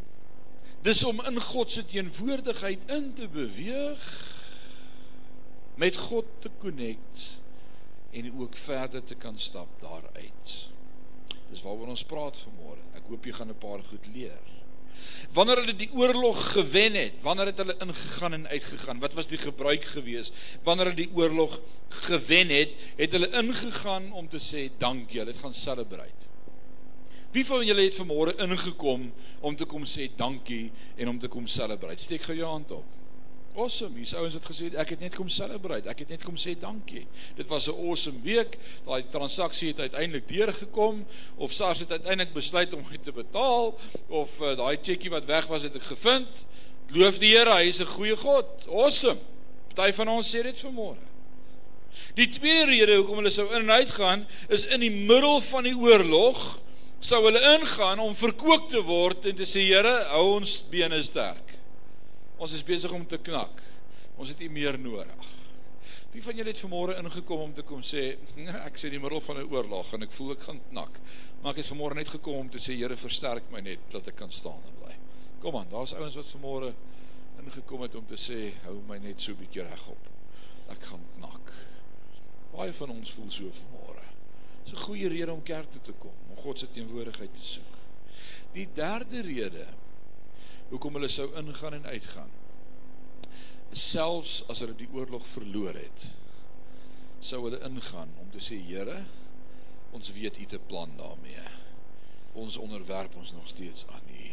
Dis 0.82 1.04
om 1.04 1.20
in 1.20 1.40
God 1.40 1.70
se 1.70 1.86
teenwoordigheid 1.86 2.90
in 2.90 3.12
te 3.12 3.28
beweeg 3.28 4.04
met 5.74 5.96
God 5.96 6.24
te 6.38 6.50
connect 6.58 7.40
en 8.10 8.40
ook 8.40 8.56
verder 8.56 9.04
te 9.04 9.14
kan 9.14 9.38
stap 9.38 9.68
daaruit. 9.80 10.68
Dis 11.50 11.62
waaroor 11.62 11.92
ons 11.92 12.04
praat 12.04 12.38
vanmôre. 12.38 12.82
Ek 12.94 13.06
hoop 13.08 13.24
jy 13.24 13.32
gaan 13.32 13.50
'n 13.50 13.58
paar 13.58 13.82
goed 13.82 14.06
leer. 14.14 14.59
Wanneer 15.32 15.62
hulle 15.62 15.76
die 15.76 15.90
oorlog 15.94 16.40
gewen 16.52 16.94
het, 16.98 17.20
wanneer 17.22 17.52
het 17.52 17.60
hulle 17.62 17.76
ingegaan 17.78 18.32
en 18.32 18.48
uitgegaan? 18.48 19.00
Wat 19.00 19.14
was 19.14 19.28
die 19.30 19.38
gebruik 19.38 19.84
gewees? 19.84 20.32
Wanneer 20.66 20.90
hulle 20.90 21.02
die 21.04 21.12
oorlog 21.14 21.60
gewen 22.06 22.50
het, 22.54 22.74
het 22.96 23.12
hulle 23.12 23.30
ingegaan 23.42 24.12
om 24.12 24.28
te 24.28 24.42
sê 24.42 24.66
dankie. 24.78 25.22
Hulle 25.22 25.32
het 25.32 25.40
gaan 25.40 25.54
celebrate. 25.54 26.28
Wie 27.30 27.46
van 27.46 27.62
julle 27.66 27.86
het 27.86 27.94
vanmôre 27.94 28.34
ingekom 28.42 29.12
om 29.40 29.56
te 29.56 29.66
kom 29.70 29.84
sê 29.86 30.08
dankie 30.16 30.70
en 30.96 31.12
om 31.12 31.18
te 31.18 31.30
kom 31.30 31.46
celebrate? 31.46 32.02
Steek 32.02 32.26
gou 32.26 32.36
jou 32.36 32.48
hand 32.50 32.74
op. 32.74 32.99
Awesome. 33.56 33.96
Hier's 33.98 34.14
ouens 34.14 34.36
wat 34.38 34.46
gesê 34.46 34.68
ek 34.78 34.92
het 34.94 35.00
net 35.02 35.16
kom 35.18 35.28
celebrate. 35.28 35.88
Ek 35.90 36.04
het 36.04 36.12
net 36.14 36.22
kom 36.22 36.36
sê 36.38 36.54
dankie. 36.58 37.06
Dit 37.36 37.48
was 37.50 37.66
'n 37.68 37.74
awesome 37.74 38.20
week. 38.22 38.56
Daai 38.86 39.02
transaksie 39.10 39.68
het 39.68 39.80
uiteindelik 39.80 40.28
deurgekom 40.28 41.06
of 41.36 41.52
SARS 41.52 41.78
het 41.78 41.90
uiteindelik 41.90 42.32
besluit 42.32 42.72
om 42.74 42.84
dit 42.90 43.02
te 43.02 43.12
betaal 43.12 43.78
of 44.08 44.40
uh, 44.40 44.56
daai 44.56 44.78
cheque 44.82 45.10
wat 45.10 45.24
weg 45.24 45.46
was 45.46 45.62
het 45.62 45.74
ek 45.74 45.82
gevind. 45.82 46.46
Loof 46.90 47.18
die 47.18 47.36
Here, 47.36 47.54
hy 47.54 47.66
is 47.66 47.80
'n 47.80 47.86
goeie 47.86 48.16
God. 48.16 48.46
Awesome. 48.68 49.18
Party 49.74 49.92
van 49.92 50.08
ons 50.08 50.34
sê 50.34 50.42
dit 50.42 50.64
vanmôre. 50.64 51.02
Die 52.14 52.28
tweede 52.28 52.70
rede 52.70 52.96
hoekom 52.96 53.16
hulle 53.16 53.30
sou 53.30 53.46
in 53.54 53.62
en 53.66 53.70
uit 53.70 53.90
gaan 53.90 54.26
is 54.48 54.66
in 54.66 54.80
die 54.80 54.90
middel 54.90 55.40
van 55.40 55.64
die 55.64 55.76
oorlog 55.76 56.60
sou 57.00 57.24
hulle 57.24 57.40
ingaan 57.56 57.98
om 57.98 58.14
verkoop 58.14 58.68
te 58.70 58.82
word 58.82 59.26
en 59.26 59.36
te 59.36 59.46
sê 59.48 59.66
Here, 59.66 59.94
hou 60.14 60.36
ons 60.36 60.60
bene 60.70 61.02
sterk. 61.02 61.49
Ons 62.40 62.54
is 62.56 62.62
besig 62.64 62.92
om 62.96 63.02
te 63.04 63.18
knak. 63.20 63.58
Ons 64.16 64.30
het 64.32 64.40
U 64.40 64.46
meer 64.48 64.78
nodig. 64.80 65.26
Wie 66.10 66.22
van 66.24 66.38
julle 66.38 66.48
het 66.48 66.60
vanmôre 66.62 66.94
ingekom 66.96 67.42
om 67.44 67.50
te 67.54 67.62
kom 67.68 67.82
sê, 67.84 68.14
nee, 68.38 68.52
ek 68.64 68.78
sê 68.80 68.88
in 68.88 68.96
die 68.96 69.02
middel 69.02 69.20
van 69.20 69.36
'n 69.42 69.50
oorlog 69.52 69.92
en 69.94 70.02
ek 70.02 70.12
voel 70.16 70.32
ek 70.32 70.46
gaan 70.48 70.60
knak. 70.70 71.00
Maar 71.42 71.52
ek 71.52 71.60
het 71.60 71.68
vanmôre 71.68 71.94
net 71.94 72.08
gekom 72.08 72.36
om 72.36 72.48
te 72.48 72.58
sê 72.58 72.72
Here, 72.78 72.96
versterk 72.96 73.50
my 73.52 73.60
net 73.60 73.78
dat 73.90 74.08
ek 74.08 74.16
kan 74.16 74.30
staan 74.30 74.62
en 74.66 74.74
bly. 74.80 74.96
Kom 75.40 75.56
aan, 75.56 75.68
daar's 75.68 75.92
ouens 75.92 76.16
wat 76.16 76.32
vanmôre 76.32 76.74
ingekom 77.44 77.82
het 77.82 77.94
om 77.94 78.06
te 78.06 78.16
sê, 78.16 78.54
hou 78.64 78.80
my 78.88 78.98
net 78.98 79.20
so 79.20 79.32
'n 79.32 79.36
bietjie 79.36 79.62
regop. 79.62 80.08
Ek 80.70 80.82
gaan 80.82 81.04
knak. 81.18 81.52
Baie 82.52 82.72
van 82.72 82.90
ons 82.90 83.10
voel 83.10 83.30
so 83.30 83.44
vanmôre. 83.44 84.04
Dis 84.64 84.72
'n 84.72 84.84
goeie 84.86 85.08
rede 85.08 85.32
om 85.32 85.42
kerk 85.42 85.70
toe 85.70 85.80
te 85.80 85.92
kom, 85.92 86.16
om 86.30 86.36
God 86.36 86.58
se 86.58 86.70
teenwoordigheid 86.70 87.34
te 87.34 87.42
soek. 87.42 87.76
Die 88.52 88.68
derde 88.74 89.20
rede 89.20 89.66
hoekom 90.70 90.98
hulle 90.98 91.10
sou 91.10 91.28
ingaan 91.38 91.80
en 91.80 91.86
uitgaan. 91.90 92.30
Selfs 93.70 94.40
as 94.50 94.62
hulle 94.62 94.74
die 94.78 94.90
oorlog 94.94 95.26
verloor 95.26 95.74
het, 95.78 96.06
sou 97.20 97.42
hulle 97.44 97.60
ingaan 97.66 98.12
om 98.22 98.30
te 98.32 98.42
sê 98.42 98.58
Here, 98.64 99.02
ons 99.94 100.12
weet 100.14 100.38
U 100.38 100.46
'n 100.46 100.66
plan 100.66 100.90
daarmee. 100.96 101.46
Ons 102.32 102.56
onderwerp 102.56 103.16
ons 103.16 103.32
nog 103.32 103.48
steeds 103.48 103.86
aan 103.86 104.06
U. 104.08 104.28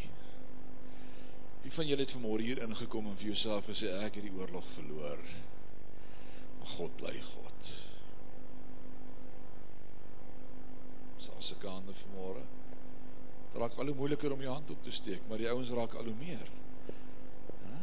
Wie 1.61 1.73
van 1.73 1.87
julle 1.87 2.01
het 2.01 2.15
vanmôre 2.15 2.41
hier 2.41 2.61
ingekom 2.61 3.07
en 3.07 3.17
vir 3.17 3.25
jouself 3.25 3.65
gesê 3.65 3.89
ek 4.05 4.15
het 4.15 4.23
die 4.23 4.37
oorlog 4.37 4.65
verloor? 4.65 5.19
Maar 6.57 6.67
God 6.67 6.95
bly 6.95 7.21
God. 7.21 7.71
Sal 11.17 11.41
se 11.41 11.57
kande 11.57 11.93
vanmôre 11.93 12.45
raak 13.57 13.77
al 13.77 13.91
hoe 13.91 13.97
moeiliker 13.97 14.33
om 14.33 14.41
jou 14.41 14.53
hand 14.53 14.71
op 14.71 14.83
te 14.83 14.93
steek, 14.93 15.21
maar 15.29 15.41
die 15.41 15.49
ouens 15.49 15.69
raak 15.75 15.93
al 15.97 16.09
hoe 16.09 16.15
meer. 16.19 16.49
Ja? 17.65 17.79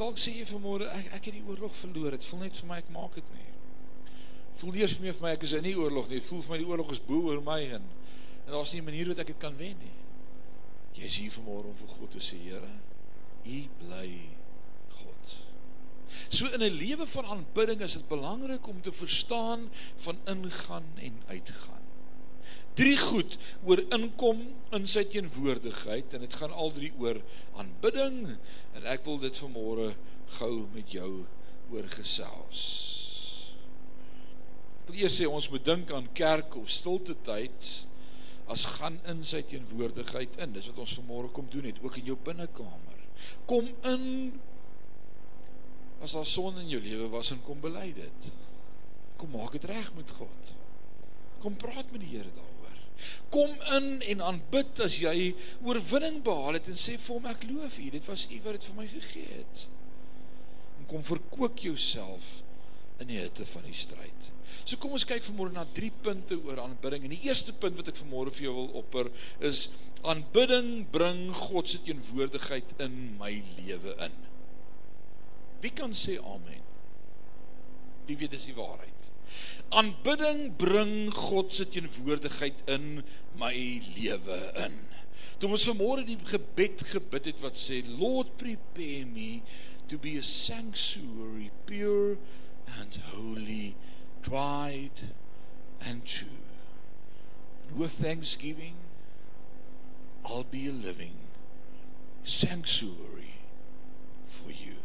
Dalk 0.00 0.20
sê 0.20 0.34
jy 0.36 0.46
vanmôre 0.48 0.88
ek 0.92 1.12
ek 1.18 1.30
het 1.30 1.38
die 1.38 1.44
oorlog 1.46 1.76
verloor. 1.76 2.16
Dit 2.16 2.26
voel 2.28 2.44
net 2.46 2.60
vir 2.60 2.70
my 2.70 2.80
ek 2.82 2.90
maak 2.94 3.18
dit 3.18 3.30
nie. 3.36 3.46
Voel 4.58 4.80
eers 4.80 4.98
meer 5.02 5.14
vir 5.16 5.26
my 5.26 5.32
ek 5.36 5.46
is 5.46 5.54
in 5.58 5.64
nie 5.66 5.76
oorlog 5.78 6.10
nie. 6.10 6.20
Dit 6.20 6.28
voel 6.28 6.44
vir 6.44 6.54
my 6.54 6.60
die 6.62 6.68
oorlog 6.72 6.92
is 6.96 7.02
bo 7.08 7.30
oor 7.30 7.40
my 7.44 7.60
en 7.78 7.88
en 8.48 8.54
daar's 8.54 8.72
nie 8.72 8.80
'n 8.80 8.84
manier 8.84 9.06
hoe 9.06 9.20
ek 9.20 9.26
dit 9.26 9.38
kan 9.38 9.56
wen 9.56 9.76
nie. 9.78 9.96
Jy 10.94 11.04
is 11.04 11.16
hier 11.16 11.30
vanmôre 11.30 11.68
om 11.68 11.74
vir 11.74 11.88
God 11.88 12.10
te 12.10 12.18
sê, 12.18 12.38
Here, 12.42 12.80
U 13.44 13.68
bly 13.78 14.10
God. 14.88 15.36
So 16.28 16.46
in 16.46 16.62
'n 16.62 16.78
lewe 16.78 17.06
van 17.06 17.24
aanbidding 17.24 17.80
is 17.82 17.92
dit 17.92 18.08
belangrik 18.08 18.66
om 18.66 18.80
te 18.82 18.92
verstaan 18.92 19.70
van 19.96 20.16
ingaan 20.26 20.84
en 20.96 21.22
uitgaan 21.26 21.77
drie 22.78 22.96
goed 23.00 23.34
oor 23.66 23.82
inkom 23.94 24.44
in 24.76 24.86
sy 24.86 25.02
teenwoordigheid 25.10 26.14
en 26.14 26.22
dit 26.24 26.36
gaan 26.40 26.54
al 26.54 26.70
drie 26.76 26.92
oor 27.02 27.18
aanbidding 27.58 28.20
en 28.78 28.86
ek 28.92 29.02
wil 29.08 29.18
dit 29.22 29.40
vanmôre 29.42 29.90
gou 30.38 30.52
met 30.74 30.94
jou 30.94 31.10
oor 31.72 31.88
gesels. 31.92 32.62
Ek 34.82 34.92
wil 34.92 35.02
eers 35.02 35.18
sê 35.20 35.26
ons 35.28 35.50
moet 35.52 35.64
dink 35.66 35.90
aan 35.92 36.08
kerk 36.16 36.54
of 36.60 36.70
stilte 36.72 37.16
tyd 37.26 37.72
as 38.48 38.64
gaan 38.78 38.96
in 39.10 39.20
sy 39.26 39.42
teenwoordigheid 39.44 40.38
in. 40.40 40.54
Dis 40.54 40.70
wat 40.70 40.80
ons 40.84 40.94
vanmôre 41.00 41.32
kom 41.36 41.48
doen 41.52 41.68
het 41.68 41.80
ook 41.84 41.98
in 42.00 42.08
jou 42.12 42.16
binnekamer. 42.24 43.02
Kom 43.50 43.68
in 43.90 44.06
as 46.00 46.14
daar 46.14 46.28
son 46.30 46.60
in 46.62 46.70
jou 46.70 46.80
lewe 46.80 47.08
was 47.12 47.32
en 47.34 47.42
kom 47.44 47.60
bely 47.60 47.90
dit. 47.96 48.30
Kom 49.18 49.34
maak 49.34 49.56
dit 49.58 49.66
reg 49.68 49.90
met 49.98 50.14
God. 50.16 50.54
Kom 51.42 51.58
praat 51.58 51.90
met 51.92 52.00
die 52.04 52.14
Here 52.14 52.30
daar. 52.34 52.47
Kom 53.34 53.52
in 53.76 53.88
en 54.14 54.24
aanbid 54.30 54.82
as 54.84 54.98
jy 55.02 55.32
oorwinning 55.66 56.22
behaal 56.26 56.58
het 56.58 56.70
en 56.70 56.78
sê 56.78 56.96
vir 56.98 57.14
hom 57.14 57.28
ek 57.30 57.46
loof 57.50 57.78
U. 57.78 57.88
Dit 57.94 58.06
was 58.08 58.26
U 58.28 58.40
wat 58.44 58.58
dit 58.58 58.68
vir 58.70 58.78
my 58.78 58.86
gegee 58.94 59.32
het. 59.36 59.64
En 60.80 60.88
kom 60.90 61.04
verkoop 61.06 61.62
jouself 61.62 62.38
in 62.98 63.10
die 63.12 63.20
hitte 63.20 63.46
van 63.46 63.66
die 63.68 63.76
stryd. 63.76 64.30
So 64.64 64.80
kom 64.80 64.94
ons 64.96 65.06
kyk 65.08 65.26
vanmôre 65.28 65.54
na 65.54 65.64
drie 65.76 65.92
punte 66.04 66.38
oor 66.40 66.60
aanbidding. 66.62 67.06
En 67.06 67.14
die 67.14 67.26
eerste 67.28 67.54
punt 67.54 67.78
wat 67.78 67.90
ek 67.92 68.00
vanmôre 68.00 68.32
vir 68.34 68.48
jou 68.48 68.54
wil 68.56 68.72
opper 68.80 69.10
is 69.44 69.68
aanbidding 70.06 70.88
bring 70.94 71.28
God 71.36 71.70
se 71.70 71.82
teenwoordigheid 71.86 72.74
in 72.84 72.96
my 73.20 73.32
lewe 73.60 73.94
in. 74.08 74.18
Wie 75.62 75.74
kan 75.74 75.94
sê 75.96 76.18
amen? 76.22 76.64
Wie 78.08 78.16
weet 78.16 78.34
dis 78.34 78.48
die 78.48 78.56
waarheid? 78.56 79.10
Aanbidding 79.70 80.56
bring 80.56 81.10
God 81.14 81.52
se 81.54 81.66
teenwoordigheid 81.68 82.64
in 82.66 83.02
my 83.40 83.54
lewe 83.96 84.38
in. 84.64 84.78
Toe 85.38 85.50
ons 85.54 85.68
vanmôre 85.68 86.06
die 86.06 86.18
gebed 86.30 86.82
gebid 86.92 87.28
het 87.30 87.42
wat 87.44 87.58
sê 87.60 87.82
Lord 87.98 88.34
prepare 88.40 89.04
me 89.06 89.42
to 89.88 89.98
be 89.98 90.16
a 90.18 90.24
sanctuary 90.24 91.50
pure 91.68 92.16
and 92.80 92.98
holy 93.12 93.76
tried 94.22 95.14
and 95.80 96.04
true. 96.04 96.42
And 97.68 97.78
with 97.78 97.92
thanksgiving 97.92 98.74
I'll 100.24 100.44
be 100.44 100.66
a 100.68 100.72
living 100.72 101.16
sanctuary 102.24 103.36
for 104.26 104.50
you. 104.50 104.76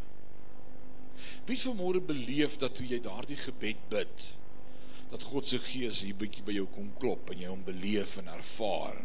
Wie 1.46 1.60
vanmôre 1.60 2.00
beleef 2.00 2.56
dat 2.62 2.76
toe 2.78 2.88
jy 2.88 3.02
daardie 3.04 3.40
gebed 3.40 3.82
bid, 3.92 4.30
dat 5.12 5.26
God 5.30 5.48
se 5.48 5.60
gees 5.62 6.02
hier 6.06 6.18
bietjie 6.18 6.46
by 6.46 6.56
jou 6.56 6.66
kom 6.74 6.88
klop 7.02 7.30
en 7.34 7.42
jy 7.44 7.50
hom 7.52 7.62
beleef 7.68 8.16
en 8.22 8.32
ervaar 8.34 8.98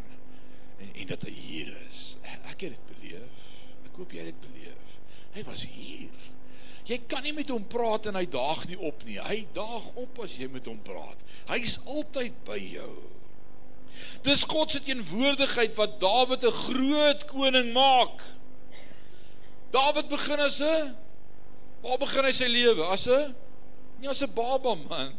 en 0.78 0.94
en 0.94 1.10
dat 1.10 1.26
hy 1.26 1.34
hier 1.34 1.72
is. 1.88 2.16
Ek 2.22 2.62
het 2.64 2.76
dit 2.76 2.86
beleef. 2.94 3.46
Ek 3.88 3.98
hoop 3.98 4.14
jy 4.14 4.22
het 4.22 4.30
dit 4.30 4.44
beleef. 4.46 4.94
Hy 5.34 5.42
was 5.48 5.64
hier. 5.68 6.28
Jy 6.88 7.00
kan 7.10 7.26
nie 7.26 7.34
met 7.36 7.50
hom 7.52 7.66
praat 7.68 8.06
en 8.08 8.16
hy 8.16 8.24
daag 8.30 8.62
nie 8.70 8.78
op 8.88 9.02
nie. 9.04 9.18
Hy 9.20 9.42
daag 9.56 9.90
op 10.00 10.22
as 10.24 10.38
jy 10.40 10.48
met 10.52 10.70
hom 10.70 10.78
praat. 10.86 11.26
Hy's 11.50 11.76
altyd 11.90 12.38
by 12.46 12.56
jou. 12.62 12.94
Dis 14.24 14.46
God 14.48 14.72
se 14.72 14.80
teenwoordigheid 14.86 15.74
wat 15.76 15.98
Dawid 16.00 16.46
'n 16.46 16.60
groot 16.62 17.26
koning 17.26 17.72
maak. 17.74 18.22
Dawid 19.74 20.08
begin 20.08 20.40
as 20.40 20.62
'n 20.62 20.96
Waar 21.82 21.98
begin 21.98 22.24
hy 22.24 22.32
sy 22.34 22.48
lewe? 22.50 22.86
As 22.92 23.06
'n 23.06 23.34
nie 24.00 24.08
as 24.08 24.22
'n 24.22 24.32
baba 24.34 24.74
man. 24.88 25.12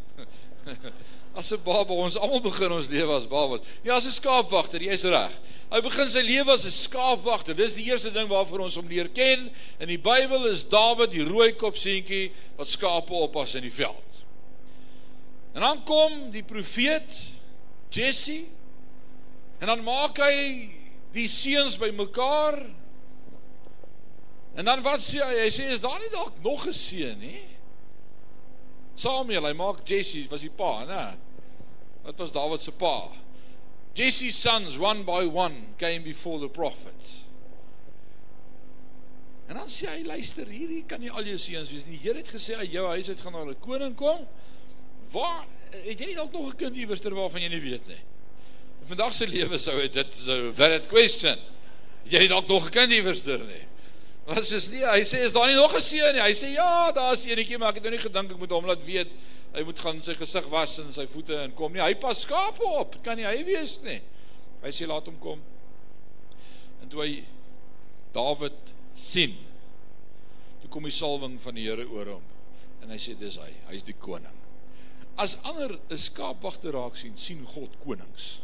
As 1.40 1.52
'n 1.54 1.62
baba, 1.64 1.94
ons 1.94 2.18
almal 2.18 2.42
begin 2.42 2.72
ons 2.72 2.90
lewe 2.90 3.14
as 3.16 3.28
babas. 3.30 3.62
Ja, 3.84 3.96
as 3.96 4.06
'n 4.06 4.12
skaapwagter, 4.12 4.82
jy's 4.82 5.06
reg. 5.06 5.32
Hy 5.70 5.82
begin 5.86 6.10
sy 6.10 6.24
lewe 6.26 6.52
as 6.52 6.66
'n 6.66 6.74
skaapwagter. 6.74 7.56
Dis 7.56 7.78
die 7.78 7.86
eerste 7.86 8.12
ding 8.12 8.28
waarvoor 8.28 8.66
ons 8.66 8.76
hom 8.76 8.88
leer 8.90 9.08
ken. 9.14 9.50
In 9.80 9.88
die 9.88 10.02
Bybel 10.02 10.50
is 10.50 10.66
Dawid 10.68 11.12
die 11.12 11.24
rooi 11.24 11.54
kop 11.54 11.78
seentjie 11.78 12.32
wat 12.58 12.68
skape 12.68 13.14
oppas 13.14 13.56
in 13.56 13.64
die 13.64 13.74
veld. 13.74 14.24
En 15.54 15.62
dan 15.62 15.84
kom 15.84 16.32
die 16.32 16.44
profeet 16.44 17.24
Jesse 17.90 18.44
en 19.60 19.68
dan 19.68 19.84
maak 19.84 20.18
hy 20.18 20.70
die 21.14 21.28
seuns 21.28 21.78
bymekaar. 21.78 22.58
En 24.56 24.66
dan 24.66 24.82
wat 24.82 25.02
sê 25.02 25.22
hy? 25.24 25.36
Hy 25.46 25.50
sê 25.54 25.70
is 25.74 25.82
daar 25.84 26.00
nie 26.00 26.12
dalk 26.14 26.42
nog 26.44 26.68
'n 26.68 26.74
seun 26.74 27.20
nie? 27.20 27.46
Samuel, 28.96 29.46
hy 29.46 29.54
maak 29.54 29.88
Jesse 29.88 30.28
was 30.30 30.42
die 30.42 30.50
pa, 30.52 30.86
né? 30.86 31.18
Wat 32.04 32.18
was 32.18 32.32
Dawid 32.32 32.62
se 32.62 32.72
pa? 32.72 33.08
Jesse's 33.96 34.36
sons 34.36 34.78
one 34.78 35.04
by 35.04 35.26
one 35.26 35.74
came 35.78 36.04
before 36.04 36.40
the 36.40 36.50
prophet. 36.50 37.28
En 39.48 39.56
dan 39.56 39.70
sê 39.72 39.88
hy, 39.90 40.04
luister, 40.06 40.46
hierdie 40.46 40.84
kan 40.86 41.02
nie 41.02 41.10
al 41.12 41.26
jou 41.26 41.38
seuns 41.42 41.72
wees 41.74 41.86
nie. 41.88 41.98
Die 41.98 42.04
Here 42.04 42.22
het 42.22 42.30
gesê 42.30 42.60
uit 42.60 42.72
jou 42.72 42.86
huis 42.92 43.10
uit 43.10 43.22
gaan 43.22 43.34
daar 43.34 43.50
'n 43.50 43.60
koning 43.60 43.96
kom. 43.96 44.28
Waar 45.12 45.48
het 45.72 46.00
jy 46.00 46.06
nie 46.06 46.16
dalk 46.16 46.32
nog 46.32 46.54
'n 46.54 46.58
kind 46.58 46.76
iewers 46.76 47.02
ter 47.02 47.16
waarvan 47.16 47.42
jy 47.42 47.50
nie 47.50 47.62
weet 47.62 47.88
nie? 47.88 48.04
In 48.82 48.88
vandag 48.88 49.14
se 49.14 49.28
lewe 49.28 49.58
sou 49.58 49.88
dit 49.88 50.14
so 50.14 50.52
valid 50.54 50.88
question. 50.88 51.38
Het 52.04 52.12
jy 52.12 52.20
nie 52.20 52.28
dalk 52.28 52.48
nog 52.48 52.66
'n 52.66 52.70
kind 52.70 52.92
iewers 52.92 53.22
ter 53.22 53.40
nie? 53.40 53.66
Was 54.30 54.52
is 54.54 54.68
nie, 54.70 54.84
hy 54.86 55.02
sê 55.08 55.24
is 55.26 55.34
daar 55.34 55.48
nie 55.50 55.58
nog 55.58 55.74
'n 55.74 55.82
seun 55.82 56.14
nie. 56.14 56.22
Hy 56.22 56.34
sê 56.38 56.52
ja, 56.54 56.92
daar's 56.94 57.26
eenetjie, 57.26 57.58
maar 57.58 57.70
ek 57.70 57.82
het 57.82 57.84
nou 57.84 57.94
nie 57.96 58.04
gedink 58.04 58.32
ek 58.32 58.38
moet 58.38 58.52
hom 58.52 58.66
laat 58.66 58.84
weet. 58.86 59.16
Hy 59.56 59.64
moet 59.66 59.80
gaan 59.80 60.02
sy 60.06 60.14
gesig 60.14 60.46
was 60.54 60.78
en 60.80 60.94
sy 60.94 61.08
voete 61.10 61.36
en 61.36 61.54
kom 61.58 61.74
nie. 61.74 61.82
Hy 61.82 61.96
pas 61.96 62.22
skape 62.22 62.64
op. 62.64 63.00
Kan 63.04 63.18
nie 63.18 63.26
hy 63.26 63.44
wees 63.44 63.80
nie. 63.82 64.02
Hy 64.62 64.70
sê 64.70 64.86
laat 64.86 65.08
hom 65.10 65.18
kom. 65.20 65.42
En 66.82 66.90
toe 66.90 67.02
hy 67.02 67.24
Dawid 68.14 68.74
sien, 68.96 69.36
toe 70.62 70.70
kom 70.70 70.84
die 70.84 70.94
salwing 70.94 71.40
van 71.42 71.56
die 71.56 71.66
Here 71.68 71.86
oor 71.90 72.06
hom. 72.06 72.24
En 72.84 72.90
hy 72.90 72.98
sê 72.98 73.18
dis 73.18 73.38
hy. 73.38 73.50
Hy's 73.70 73.86
die 73.86 73.98
koning. 73.98 74.38
As 75.18 75.38
ander 75.44 75.80
'n 75.90 75.98
skaapwagter 75.98 76.72
raak 76.72 76.96
sien, 76.98 77.18
sien 77.18 77.46
God 77.46 77.70
konings. 77.84 78.42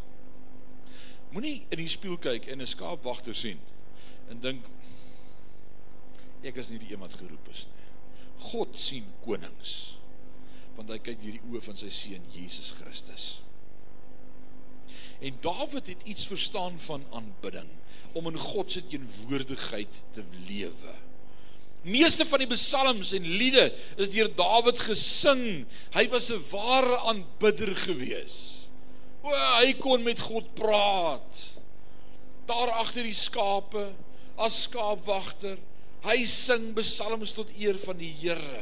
Moenie 1.32 1.66
in 1.70 1.78
die 1.78 1.88
spieël 1.88 2.18
kyk 2.18 2.48
en 2.48 2.62
'n 2.62 2.68
skaapwagter 2.68 3.36
sien 3.36 3.60
en 4.30 4.40
dink 4.40 4.66
ek 6.46 6.60
is 6.62 6.70
nie 6.72 6.82
die 6.82 6.94
een 6.94 7.02
wat 7.02 7.18
geroep 7.18 7.50
is 7.52 7.66
nie. 7.72 7.88
God 8.52 8.76
sien 8.80 9.08
konings. 9.26 9.96
Want 10.76 10.92
hy 10.92 11.00
kyk 11.00 11.22
deur 11.22 11.38
die 11.38 11.48
oë 11.52 11.64
van 11.70 11.80
sy 11.80 11.90
seun 11.94 12.26
Jesus 12.34 12.74
Christus. 12.78 13.26
En 15.24 15.38
Dawid 15.42 15.88
het 15.88 16.04
iets 16.12 16.28
verstaan 16.28 16.76
van 16.80 17.06
aanbidding 17.16 17.70
om 18.14 18.28
in 18.28 18.38
God 18.40 18.72
se 18.72 18.84
teenwoordigheid 18.88 20.02
te 20.16 20.24
lewe. 20.48 20.94
Meeste 21.86 22.26
van 22.26 22.42
die 22.42 22.50
psalms 22.50 23.12
en 23.16 23.28
liede 23.40 23.70
is 24.02 24.12
deur 24.12 24.32
Dawid 24.36 24.80
gesing. 24.88 25.66
Hy 25.96 26.06
was 26.10 26.32
'n 26.32 26.44
ware 26.52 26.98
aanbidder 27.12 27.76
gewees. 27.76 28.68
O, 29.22 29.30
hy 29.62 29.74
kon 29.74 30.04
met 30.04 30.20
God 30.20 30.54
praat. 30.54 31.60
Daar 32.46 32.72
agter 32.72 33.04
die 33.04 33.14
skape 33.14 33.94
as 34.36 34.62
skaapwagter 34.68 35.58
Hy 36.06 36.22
sing 36.30 36.70
psalms 36.78 37.34
tot 37.34 37.50
eer 37.58 37.80
van 37.82 37.98
die 37.98 38.12
Here. 38.14 38.62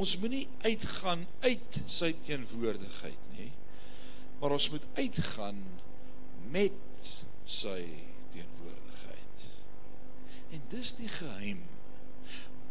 Ons 0.00 0.16
moenie 0.22 0.46
uitgaan 0.64 1.26
uit 1.44 1.80
sy 1.86 2.10
teenwoordigheid 2.26 3.28
nie, 3.36 3.50
maar 4.40 4.56
ons 4.56 4.70
moet 4.72 4.86
uitgaan 4.96 5.60
met 6.54 7.10
sy 7.44 7.82
teenwoordigheid. 8.32 9.44
En 10.56 10.64
dis 10.72 10.94
die 10.98 11.10
geheim. 11.20 11.60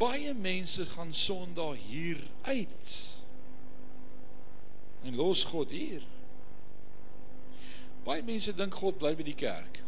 Baie 0.02 0.34
mense 0.34 0.84
gaan 0.95 1.13
Sondag 1.15 1.78
hier 1.86 2.19
uit 2.49 2.95
en 5.04 5.15
los 5.19 5.45
God 5.52 5.71
hier. 5.76 6.02
Baie 8.04 8.23
mense 8.26 8.52
dink 8.58 8.76
God 8.82 8.97
bly 8.99 9.13
by 9.19 9.30
die 9.30 9.38
kerk. 9.38 9.83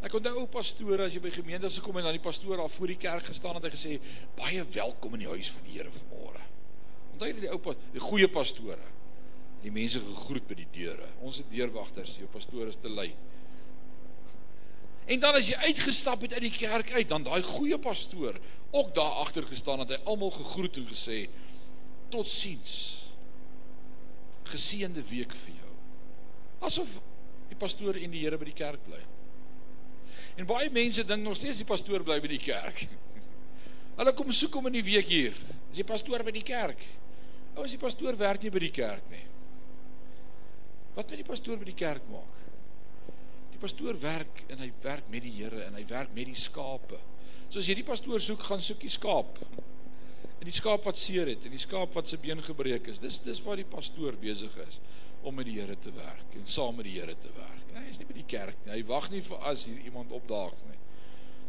Ek 0.00 0.14
onthou 0.16 0.40
ou 0.40 0.48
pastore 0.48 1.04
as 1.04 1.12
jy 1.12 1.20
by 1.20 1.32
gemeentes 1.34 1.76
gekom 1.76 1.98
en 2.00 2.06
dan 2.08 2.16
die 2.16 2.24
pastoor 2.24 2.56
daar 2.56 2.72
voor 2.72 2.92
die 2.94 3.00
kerk 3.00 3.26
gestaan 3.28 3.58
het 3.58 3.66
en 3.68 3.74
gesê 3.74 3.98
baie 4.38 4.62
welkom 4.72 5.18
in 5.18 5.26
die 5.26 5.32
huis 5.32 5.50
van 5.52 5.66
die 5.66 5.76
Here 5.76 5.92
vanmôre. 5.92 6.40
Onthou 7.12 7.28
jy 7.28 7.34
die 7.42 7.50
ou 7.52 7.74
die 7.92 8.04
goeie 8.06 8.30
pastore? 8.32 8.86
Die 9.60 9.72
mense 9.74 10.00
gegroet 10.00 10.46
by 10.48 10.56
die 10.56 10.70
deure. 10.72 11.04
Ons 11.20 11.42
het 11.42 11.52
deurwagters, 11.52 12.16
jou 12.22 12.30
pastoor 12.32 12.70
is 12.72 12.80
te 12.80 12.88
lui. 12.88 13.10
En 15.10 15.20
dan 15.20 15.36
as 15.36 15.50
jy 15.50 15.60
uitgestap 15.68 16.24
het 16.24 16.38
uit 16.38 16.46
die 16.46 16.54
kerk 16.54 16.94
uit, 16.96 17.08
dan 17.10 17.26
daai 17.26 17.42
goeie 17.44 17.76
pastoor 17.82 18.40
ook 18.70 18.94
daar 18.96 19.20
agter 19.26 19.44
gestaan 19.50 19.82
het, 19.82 19.92
hy 19.92 20.00
almal 20.08 20.32
gegroet 20.32 20.80
en 20.80 20.88
gesê 20.88 21.24
totsiens. 22.08 22.74
Geseënde 24.48 25.04
week 25.12 25.36
vir 25.44 25.60
jou. 25.60 25.72
Asof 26.70 27.00
die 27.50 27.58
pastoor 27.58 28.00
en 28.00 28.14
die 28.14 28.24
Here 28.24 28.40
by 28.40 28.48
die 28.48 28.56
kerk 28.56 28.80
bly. 28.88 29.04
En 30.36 30.48
baie 30.48 30.70
mense 30.72 31.04
dink 31.06 31.24
nog 31.24 31.36
steeds 31.38 31.62
die 31.62 31.68
pastoor 31.68 32.04
bly 32.06 32.18
by 32.22 32.30
die 32.30 32.42
kerk. 32.42 32.86
Hulle 33.98 34.14
kom 34.16 34.32
soek 34.32 34.56
hom 34.58 34.70
in 34.70 34.78
die 34.78 34.86
week 34.86 35.10
hier. 35.12 35.36
Is 35.70 35.82
die 35.82 35.86
pastoor 35.86 36.24
by 36.26 36.34
die 36.34 36.46
kerk? 36.46 36.82
Ou 37.56 37.66
as 37.66 37.74
die 37.74 37.80
pastoor 37.82 38.16
werk 38.18 38.44
nie 38.44 38.52
by 38.54 38.62
die 38.62 38.74
kerk 38.74 39.10
nie. 39.12 39.24
Wat 40.94 41.10
moet 41.10 41.20
die 41.20 41.26
pastoor 41.26 41.58
by 41.60 41.68
die 41.68 41.78
kerk 41.78 42.06
maak? 42.12 42.38
Die 43.52 43.60
pastoor 43.60 43.98
werk 44.02 44.44
en 44.48 44.62
hy 44.62 44.70
werk 44.82 45.10
met 45.12 45.24
die 45.26 45.34
Here 45.36 45.66
en 45.66 45.76
hy 45.78 45.84
werk 45.90 46.14
met 46.16 46.30
die 46.30 46.38
skape. 46.38 46.98
So 47.50 47.60
as 47.60 47.68
jy 47.68 47.80
die 47.80 47.86
pastoor 47.86 48.22
soek, 48.22 48.42
gaan 48.46 48.62
soek 48.62 48.80
die 48.82 48.92
skaap. 48.92 49.38
En 50.40 50.48
die 50.48 50.56
skaap 50.56 50.86
wat 50.88 50.98
seer 50.98 51.28
het 51.28 51.44
en 51.44 51.52
die 51.52 51.60
skaap 51.60 51.92
wat 51.94 52.08
se 52.08 52.16
been 52.20 52.40
gebreek 52.42 52.88
is. 52.88 53.00
Dis 53.02 53.20
dis 53.24 53.42
waar 53.44 53.60
die 53.60 53.68
pastoor 53.68 54.16
besig 54.20 54.54
is 54.64 54.80
om 55.20 55.36
met 55.36 55.44
die 55.50 55.58
Here 55.58 55.76
te 55.76 55.92
werk 55.92 56.36
en 56.38 56.46
saam 56.48 56.78
met 56.80 56.88
die 56.88 56.96
Here 56.96 57.16
te 57.20 57.32
werk. 57.36 57.74
Hy 57.76 57.84
is 57.90 58.00
nie 58.00 58.08
by 58.08 58.16
die 58.16 58.28
kerk 58.28 58.62
nie. 58.64 58.72
Hy 58.78 58.84
wag 58.88 59.10
nie 59.12 59.20
vir 59.24 59.48
as 59.50 59.66
hier 59.68 59.82
iemand 59.84 60.12
opdaag 60.16 60.56
nie. 60.70 60.78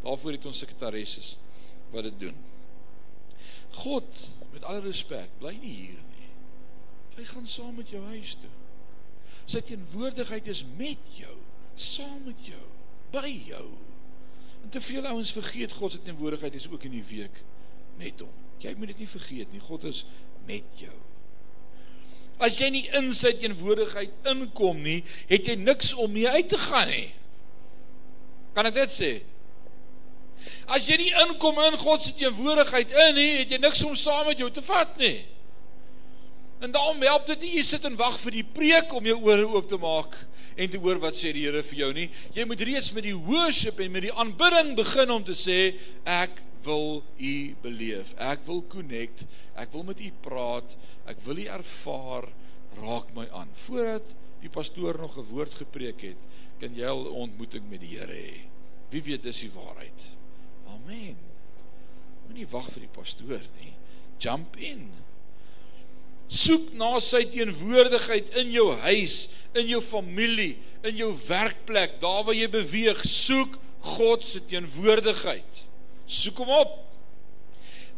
Daarvoor 0.03 0.35
het 0.35 0.47
ons 0.49 0.63
sekretaresses 0.63 1.35
wat 1.93 2.07
dit 2.09 2.19
doen. 2.27 2.37
God, 3.81 4.25
met 4.51 4.65
alle 4.67 4.83
respek, 4.83 5.31
bly 5.39 5.53
nie 5.61 5.71
hier 5.71 6.01
nie. 6.11 6.27
Hy 7.15 7.25
gaan 7.29 7.47
saam 7.47 7.77
met 7.79 7.91
jou 7.93 8.01
huis 8.11 8.35
toe. 8.41 8.51
Sy 9.47 9.61
teenwoordigheid 9.67 10.47
is 10.51 10.65
met 10.77 11.15
jou, 11.15 11.37
saam 11.79 12.19
met 12.27 12.43
jou, 12.47 12.65
by 13.15 13.29
jou. 13.47 13.65
En 14.61 14.69
te 14.73 14.81
veel 14.83 15.07
ouens 15.09 15.31
vergeet 15.35 15.73
God 15.79 15.95
se 15.95 16.03
teenwoordigheid 16.03 16.55
is 16.59 16.67
ook 16.71 16.87
in 16.87 16.99
die 16.99 17.07
week 17.07 17.43
met 17.99 18.19
hom. 18.23 18.35
Jy 18.61 18.75
moet 18.77 18.93
dit 18.93 19.03
nie 19.03 19.09
vergeet 19.09 19.53
nie. 19.53 19.63
God 19.63 19.87
is 19.89 20.03
met 20.47 20.81
jou. 20.81 20.93
As 22.41 22.57
jy 22.57 22.71
nie 22.73 22.85
in 22.97 23.11
sy 23.13 23.35
teenwoordigheid 23.37 24.29
inkom 24.31 24.79
nie, 24.81 25.01
het 25.29 25.49
jy 25.49 25.57
niks 25.61 25.91
om 25.93 26.09
mee 26.13 26.29
uit 26.29 26.47
te 26.49 26.57
gaan 26.57 26.89
nie. 26.89 27.09
Kan 28.55 28.67
ek 28.69 28.79
dit 28.79 28.95
sê? 28.95 29.11
As 30.71 30.87
jy 30.89 30.97
nie 30.97 31.11
inkom 31.27 31.59
in 31.67 31.77
God 31.81 32.01
se 32.05 32.15
teenwoordigheid 32.17 32.95
in 33.07 33.13
nie, 33.17 33.29
het 33.43 33.53
jy 33.53 33.61
niks 33.61 33.83
om 33.85 33.93
saam 33.99 34.25
met 34.31 34.41
jou 34.41 34.49
te 34.53 34.63
vat 34.65 34.97
nie. 35.01 35.19
En 36.61 36.73
daarom 36.73 37.01
help 37.01 37.25
dit 37.29 37.45
nie 37.45 37.55
jy 37.57 37.63
sit 37.65 37.85
en 37.89 37.97
wag 37.97 38.17
vir 38.21 38.37
die 38.37 38.45
preek 38.57 38.91
om 38.93 39.05
jou 39.09 39.17
ore 39.25 39.47
oop 39.49 39.69
te 39.69 39.79
maak 39.81 40.17
en 40.57 40.69
te 40.69 40.81
hoor 40.81 40.99
wat 41.01 41.17
sê 41.17 41.31
die 41.33 41.47
Here 41.47 41.63
vir 41.65 41.79
jou 41.79 41.89
nie. 41.95 42.07
Jy 42.35 42.45
moet 42.49 42.61
reeds 42.67 42.91
met 42.93 43.05
die 43.07 43.17
worship 43.17 43.79
en 43.81 43.93
met 43.93 44.05
die 44.05 44.13
aanbidding 44.13 44.75
begin 44.77 45.13
om 45.13 45.23
te 45.25 45.37
sê 45.37 45.59
ek 46.05 46.41
wil 46.63 47.03
u 47.17 47.55
beleef. 47.61 48.13
Ek 48.17 48.45
wil 48.45 48.63
connect. 48.67 49.25
Ek 49.59 49.71
wil 49.71 49.83
met 49.83 49.99
u 49.99 50.11
praat. 50.23 50.77
Ek 51.09 51.21
wil 51.25 51.41
u 51.43 51.45
ervaar. 51.45 52.27
Raak 52.81 53.13
my 53.15 53.27
aan. 53.35 53.51
Voordat 53.65 54.13
die 54.41 54.49
pastoor 54.49 54.97
nog 54.97 55.17
'n 55.17 55.29
woord 55.29 55.53
gepreek 55.53 56.01
het, 56.01 56.21
kan 56.59 56.73
jy 56.75 56.87
'n 56.87 57.07
ontmoeting 57.07 57.69
met 57.69 57.79
die 57.79 57.97
Here 57.97 58.13
hê. 58.13 58.41
Wie 58.89 59.03
weet 59.03 59.23
dis 59.23 59.39
die 59.39 59.51
waarheid. 59.51 60.01
Amen. 60.67 61.17
Moenie 62.27 62.47
wag 62.47 62.67
vir 62.71 62.81
die 62.81 62.95
pastoor 62.95 63.41
nie. 63.59 63.73
Jump 64.17 64.57
in. 64.57 64.91
Soek 66.27 66.73
na 66.73 66.99
sy 66.99 67.25
teenwoordigheid 67.25 68.35
in 68.35 68.51
jou 68.51 68.71
huis, 68.85 69.29
in 69.53 69.67
jou 69.67 69.81
familie, 69.81 70.57
in 70.87 70.95
jou 70.95 71.11
werkplek, 71.27 71.99
daar 71.99 72.23
waar 72.23 72.35
jy 72.35 72.47
beweeg, 72.49 73.01
soek 73.03 73.57
God 73.79 74.23
se 74.23 74.45
teenwoordigheid. 74.45 75.65
Soek 76.11 76.41
hom 76.43 76.51
op. 76.59 76.79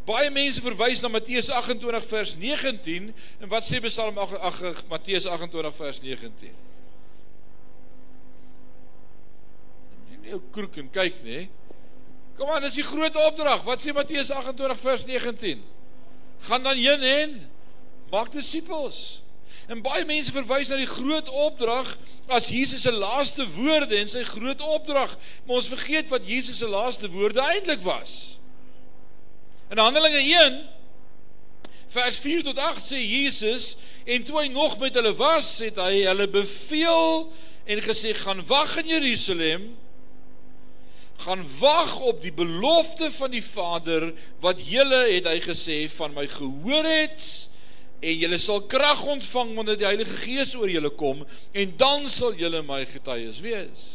Baie 0.06 0.30
mense 0.36 0.62
verwys 0.62 1.00
na 1.02 1.10
Matteus 1.12 1.48
28 1.50 2.06
vers 2.10 2.36
19 2.36 3.10
en 3.40 3.52
wat 3.52 3.66
sê 3.66 3.80
Psalm 3.86 4.20
8 4.20 4.84
Matteus 4.92 5.28
28 5.32 5.78
vers 5.80 6.02
19? 6.04 6.52
Nie 10.24 10.36
ou 10.36 10.42
kroek 10.56 10.78
en 10.80 10.92
kyk 10.92 11.24
nê. 11.24 11.46
Kom 12.38 12.52
aan, 12.52 12.64
dis 12.66 12.80
die 12.80 12.86
groot 12.88 13.16
opdrag. 13.28 13.64
Wat 13.68 13.84
sê 13.84 13.94
Matteus 13.96 14.32
28 14.34 14.80
vers 14.84 15.08
19? 15.10 15.64
Gaan 16.48 16.64
dan 16.68 16.80
heen 16.80 17.04
en 17.08 17.36
maak 18.12 18.32
disippels. 18.34 19.24
En 19.72 19.82
baie 19.84 20.04
mense 20.06 20.34
verwys 20.36 20.70
na 20.72 20.78
die 20.80 20.90
groot 20.90 21.30
opdrag 21.46 21.94
as 22.34 22.50
Jesus 22.52 22.84
se 22.84 22.92
laaste 22.92 23.46
woorde 23.56 23.96
en 24.00 24.12
sy 24.12 24.24
groot 24.28 24.62
opdrag, 24.76 25.14
maar 25.46 25.62
ons 25.62 25.72
vergeet 25.72 26.12
wat 26.12 26.28
Jesus 26.28 26.60
se 26.60 26.68
laaste 26.68 27.10
woorde 27.14 27.44
eintlik 27.44 27.84
was. 27.86 28.38
In 29.72 29.80
Handelinge 29.82 30.20
1 30.20 30.60
vers 31.94 32.18
4 32.18 32.44
tot 32.50 32.60
8 32.60 32.90
sê 32.90 33.00
Jesus 33.00 33.76
en 34.10 34.26
toe 34.26 34.40
hy 34.42 34.48
nog 34.52 34.76
met 34.82 34.96
hulle 34.98 35.14
was, 35.16 35.56
het 35.64 35.78
hy 35.80 36.04
hulle 36.08 36.28
beveel 36.32 37.28
en 37.70 37.82
gesê 37.86 38.12
gaan 38.18 38.42
wag 38.50 38.76
in 38.82 38.92
Jerusalem 38.96 39.70
gaan 41.24 41.46
wag 41.60 42.00
op 42.00 42.22
die 42.22 42.34
belofte 42.34 43.12
van 43.12 43.32
die 43.32 43.44
Vader 43.46 44.10
wat 44.44 44.60
julle 44.68 45.06
het 45.14 45.30
hy 45.30 45.38
gesê 45.44 45.78
van 45.94 46.12
my 46.18 46.26
gehoor 46.28 46.88
het 46.90 47.28
en 48.04 48.18
julle 48.20 48.40
sal 48.42 48.66
krag 48.68 49.06
ontvang 49.08 49.54
wanneer 49.56 49.80
die 49.80 49.88
Heilige 49.88 50.18
Gees 50.26 50.54
oor 50.60 50.72
julle 50.72 50.92
kom 51.00 51.22
en 51.56 51.76
dan 51.80 52.10
sal 52.12 52.36
julle 52.36 52.60
my 52.68 52.82
getuies 52.90 53.40
wees. 53.44 53.86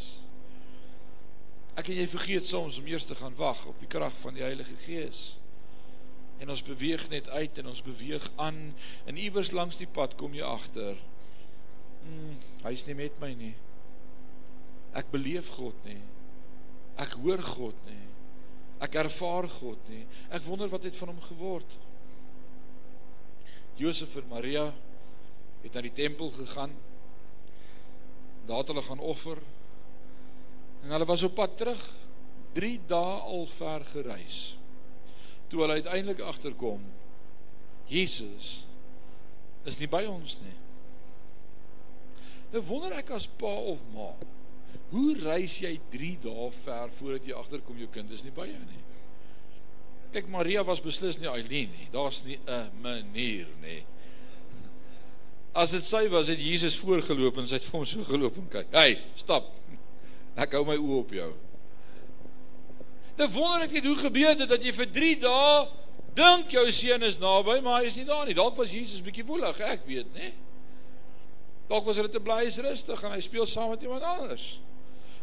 Ek 1.77 1.91
en 1.91 1.99
jy 2.01 2.07
vergeet 2.09 2.47
soms 2.49 2.79
om 2.81 2.89
eers 2.89 3.05
te 3.07 3.17
gaan 3.19 3.37
wag 3.37 3.61
op 3.69 3.77
die 3.79 3.89
krag 3.91 4.15
van 4.23 4.35
die 4.35 4.43
Heilige 4.43 4.75
Gees. 4.81 5.21
En 6.41 6.49
ons 6.49 6.63
beweeg 6.65 7.05
net 7.11 7.29
uit 7.29 7.61
en 7.61 7.69
ons 7.69 7.85
beweeg 7.85 8.25
aan 8.41 8.57
en 9.05 9.19
iewers 9.19 9.53
langs 9.53 9.77
die 9.77 9.87
pad 9.87 10.15
kom 10.19 10.33
jy 10.33 10.45
agter. 10.47 10.97
Hmm, 12.03 12.37
hy's 12.65 12.87
nie 12.87 12.97
met 12.97 13.19
my 13.21 13.33
nie. 13.37 13.53
Ek 14.97 15.11
beleef 15.13 15.51
God 15.59 15.77
nie. 15.85 16.01
Ek 16.99 17.13
hoor 17.21 17.43
God 17.45 17.77
nie. 17.87 18.05
Ek 18.83 18.95
ervaar 19.03 19.47
God 19.59 19.91
nie. 19.91 20.05
Ek 20.33 20.43
wonder 20.47 20.71
wat 20.71 20.87
het 20.87 20.97
van 20.97 21.13
hom 21.13 21.21
geword. 21.29 21.77
Josef 23.79 24.15
en 24.19 24.27
Maria 24.27 24.67
het 25.63 25.73
na 25.75 25.83
die 25.83 25.93
tempel 25.95 26.31
gegaan. 26.35 26.73
Daar 28.47 28.63
het 28.63 28.71
hulle 28.71 28.83
gaan 28.83 28.99
offer. 28.99 29.39
En 30.83 30.91
hulle 30.95 31.07
was 31.07 31.23
op 31.23 31.35
pad 31.35 31.57
terug 31.57 31.83
3 32.57 32.79
dae 32.87 33.19
al 33.33 33.45
ver 33.45 33.85
gereis. 33.93 34.39
Toe 35.47 35.61
hulle 35.63 35.79
uiteindelik 35.79 36.19
agterkom 36.19 36.83
Jesus 37.89 38.65
is 39.65 39.77
nie 39.79 39.89
by 39.89 40.03
ons 40.09 40.37
nie. 40.43 40.57
Nou 42.53 42.61
wonder 42.67 42.95
ek 42.97 43.13
as 43.15 43.27
pa 43.39 43.51
of 43.71 43.81
ma 43.93 44.11
Hoe 44.89 45.13
reis 45.21 45.59
jy 45.61 45.75
3 45.93 46.15
dae 46.23 46.47
ver 46.53 46.93
voordat 46.97 47.27
jy 47.29 47.35
agterkom 47.37 47.77
jou 47.81 47.89
kind 47.93 48.11
is 48.13 48.23
nie 48.25 48.33
by 48.33 48.47
jou 48.49 48.61
nie? 48.61 48.81
Kyk 50.13 50.29
Maria 50.33 50.63
was 50.65 50.81
beslis 50.81 51.19
nie 51.21 51.29
Eileen 51.29 51.69
nie. 51.69 51.87
Daar's 51.93 52.23
nie 52.25 52.39
'n 52.47 52.71
manier 52.81 53.47
nie. 53.61 53.83
As 55.53 55.71
dit 55.71 55.83
sy 55.83 56.07
was, 56.09 56.27
het 56.27 56.39
Jesus 56.39 56.77
voorgeloop 56.77 57.37
en 57.37 57.47
sy 57.47 57.57
het 57.57 57.63
vir 57.63 57.77
hom 57.79 57.85
so 57.85 58.03
geloop 58.03 58.37
en 58.37 58.47
kyk. 58.47 58.67
Hey, 58.71 58.99
stap. 59.15 59.45
Ek 60.35 60.51
hou 60.51 60.65
my 60.65 60.75
oë 60.75 60.99
op 60.99 61.11
jou. 61.11 61.33
Nou 63.17 63.27
wonder 63.29 63.65
ek 63.65 63.71
net 63.71 63.85
hoe 63.85 63.95
gebeur 63.95 64.35
dit 64.35 64.49
dat 64.49 64.63
jy 64.63 64.71
vir 64.71 64.91
3 64.95 65.15
dae 65.19 65.67
dink 66.15 66.51
jou 66.51 66.71
seun 66.71 67.03
is 67.03 67.19
naby, 67.19 67.59
maar 67.61 67.81
hy 67.81 67.89
is 67.89 67.97
nie 67.99 68.05
daar 68.07 68.25
nie. 68.25 68.35
Dalk 68.37 68.55
was 68.55 68.71
Jesus 68.71 69.03
bietjie 69.03 69.25
woelig, 69.27 69.59
ek 69.59 69.85
weet, 69.85 70.07
nê? 70.15 70.31
Dalk 71.69 71.85
was 71.85 71.99
hulle 71.99 72.09
te 72.09 72.21
bly 72.23 72.45
is 72.47 72.57
rustig 72.63 73.03
en 73.03 73.11
hy 73.11 73.19
speel 73.21 73.45
saam 73.45 73.69
met 73.69 73.83
iemand 73.85 74.03
anders. 74.03 74.47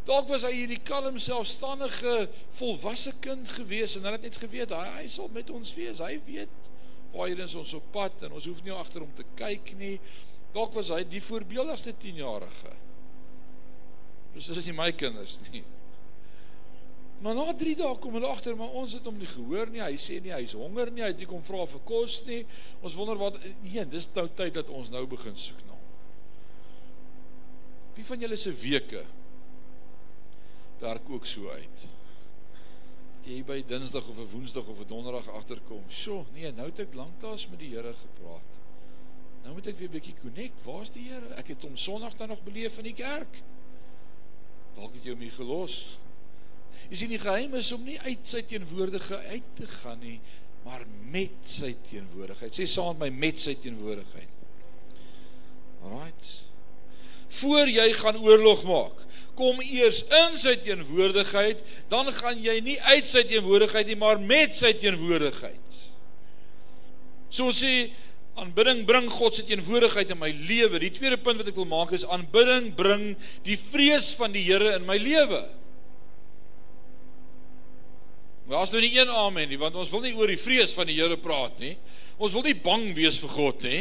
Dalk 0.07 0.29
was 0.31 0.45
hy 0.47 0.53
hierdie 0.55 0.81
kalm 0.87 1.19
selfstandige 1.19 2.29
volwasse 2.55 3.11
kind 3.25 3.49
gewees 3.57 3.97
en 3.99 4.07
hulle 4.07 4.21
het 4.21 4.29
net 4.29 4.39
geweet 4.39 4.75
hy, 4.75 4.85
hy 5.01 5.07
sal 5.11 5.31
met 5.35 5.51
ons 5.51 5.73
wees. 5.75 5.99
Hy 5.99 6.21
weet 6.29 6.71
waarheen 7.17 7.43
ons 7.43 7.75
op 7.75 7.89
pad 7.95 8.27
en 8.27 8.37
ons 8.37 8.47
hoef 8.47 8.63
nie 8.63 8.75
agter 8.75 9.03
hom 9.03 9.11
te 9.19 9.27
kyk 9.39 9.73
nie. 9.81 9.97
Dalk 10.55 10.77
was 10.77 10.93
hy 10.95 11.03
die 11.11 11.23
voorbeeldigste 11.25 11.97
10-jarige. 12.05 12.77
Dus 14.37 14.53
dis 14.53 14.71
nie 14.71 14.77
my 14.79 14.93
kinders 14.95 15.41
nie. 15.49 15.65
Maar 17.25 17.35
na 17.35 17.49
3 17.57 17.75
dae 17.81 17.99
kom 17.99 18.15
hulle 18.15 18.29
agter 18.29 18.55
maar 18.55 18.75
ons 18.79 18.95
het 18.95 19.07
hom 19.09 19.19
nie 19.19 19.29
gehoor 19.31 19.73
nie. 19.73 19.83
Hy 19.83 19.99
sê 19.99 20.21
nie 20.23 20.35
hy's 20.37 20.55
honger 20.55 20.93
nie. 20.93 21.03
Hy 21.03 21.11
het 21.15 21.23
nie 21.25 21.29
kom 21.29 21.43
vra 21.43 21.67
vir 21.67 21.83
kos 21.89 22.21
nie. 22.29 22.43
Ons 22.85 22.95
wonder 22.95 23.19
wat 23.19 23.41
nee, 23.43 23.85
dis 23.91 24.07
nou 24.15 24.29
tyd 24.39 24.55
dat 24.61 24.71
ons 24.71 24.93
nou 24.95 25.03
begin 25.11 25.35
soek 25.41 25.67
na. 25.67 25.79
Wie 27.97 28.05
van 28.07 28.23
julle 28.23 28.37
se 28.39 28.53
weke 28.55 29.03
werk 30.81 31.11
ook 31.11 31.27
so 31.27 31.51
uit. 31.51 31.87
Dat 33.23 33.33
jy 33.35 33.43
by 33.45 33.65
Dinsdag 33.67 34.09
of 34.09 34.19
'n 34.19 34.31
Woensdag 34.31 34.67
of 34.67 34.81
'n 34.81 34.89
Donderdag 34.89 35.29
agterkom. 35.29 35.83
Sjoe, 35.91 36.25
nee, 36.33 36.53
nou 36.53 36.67
het 36.67 36.79
ek 36.79 36.95
lanklaas 36.95 37.49
met 37.49 37.59
die 37.59 37.75
Here 37.75 37.93
gepraat. 37.93 38.51
Nou 39.43 39.55
moet 39.55 39.67
ek 39.67 39.79
weer 39.79 39.89
'n 39.89 39.93
bietjie 39.93 40.15
connect. 40.21 40.65
Waar's 40.65 40.91
die 40.91 41.09
Here? 41.09 41.35
Ek 41.35 41.49
het 41.49 41.63
hom 41.63 41.77
Sondag 41.77 42.17
dan 42.17 42.29
nog 42.29 42.43
beleef 42.43 42.79
in 42.79 42.85
die 42.85 42.95
kerk. 42.95 43.43
Dalk 44.75 44.95
het 44.95 45.05
jy 45.05 45.11
hom 45.11 45.21
hier 45.21 45.33
gelos. 45.33 45.99
Jy 46.91 46.97
sien 46.97 47.09
die 47.09 47.19
geheim 47.19 47.55
is 47.55 47.73
om 47.73 47.85
nie 47.85 48.01
uit 48.01 48.29
sy 48.29 48.43
teenwoordigheid 48.43 49.27
uit 49.27 49.43
te 49.55 49.67
gaan 49.67 49.99
nie, 49.99 50.21
maar 50.65 50.85
met 51.11 51.31
sy 51.45 51.77
teenwoordigheid. 51.89 52.55
Sê 52.55 52.67
saam 52.67 52.99
met 52.99 53.11
my 53.11 53.19
met 53.27 53.41
sy 53.41 53.55
teenwoordigheid. 53.55 54.29
Alraight. 55.83 56.47
Voor 57.29 57.69
jy 57.69 57.93
gaan 57.93 58.19
oorlog 58.23 58.63
maak, 58.65 59.03
kom 59.37 59.61
eers 59.61 60.03
in 60.25 60.39
sy 60.41 60.55
teenwoordigheid, 60.65 61.61
dan 61.93 62.09
gaan 62.15 62.39
jy 62.41 62.57
nie 62.65 62.77
uit 62.95 63.09
sy 63.09 63.25
teenwoordigheid 63.29 63.91
nie, 63.91 63.99
maar 64.01 64.21
met 64.23 64.57
sy 64.57 64.73
teenwoordigheid. 64.79 65.81
So 67.29 67.53
sê 67.53 67.91
aanbidding 68.37 68.85
bring 68.89 69.09
God 69.13 69.37
se 69.37 69.45
teenwoordigheid 69.49 70.13
in 70.13 70.21
my 70.21 70.31
lewe. 70.49 70.81
Die 70.81 70.93
tweede 70.93 71.19
punt 71.21 71.41
wat 71.41 71.51
ek 71.51 71.59
wil 71.59 71.69
maak 71.69 71.93
is 71.97 72.07
aanbidding 72.13 72.71
bring 72.77 73.15
die 73.47 73.59
vrees 73.61 74.13
van 74.19 74.35
die 74.35 74.45
Here 74.47 74.75
in 74.77 74.87
my 74.89 74.99
lewe. 75.01 75.43
Maar 78.47 78.63
as 78.63 78.71
nou 78.71 78.81
nie 78.81 78.93
een 78.95 79.11
amen 79.11 79.49
nie, 79.51 79.59
want 79.59 79.75
ons 79.75 79.91
wil 79.91 80.05
nie 80.05 80.15
oor 80.15 80.31
die 80.31 80.39
vrees 80.39 80.75
van 80.77 80.87
die 80.87 80.99
Here 81.01 81.17
praat 81.19 81.59
nie. 81.63 81.75
Ons 82.17 82.37
wil 82.37 82.47
nie 82.47 82.55
bang 82.55 82.93
wees 82.97 83.19
vir 83.25 83.33
God 83.35 83.65
nie. 83.67 83.81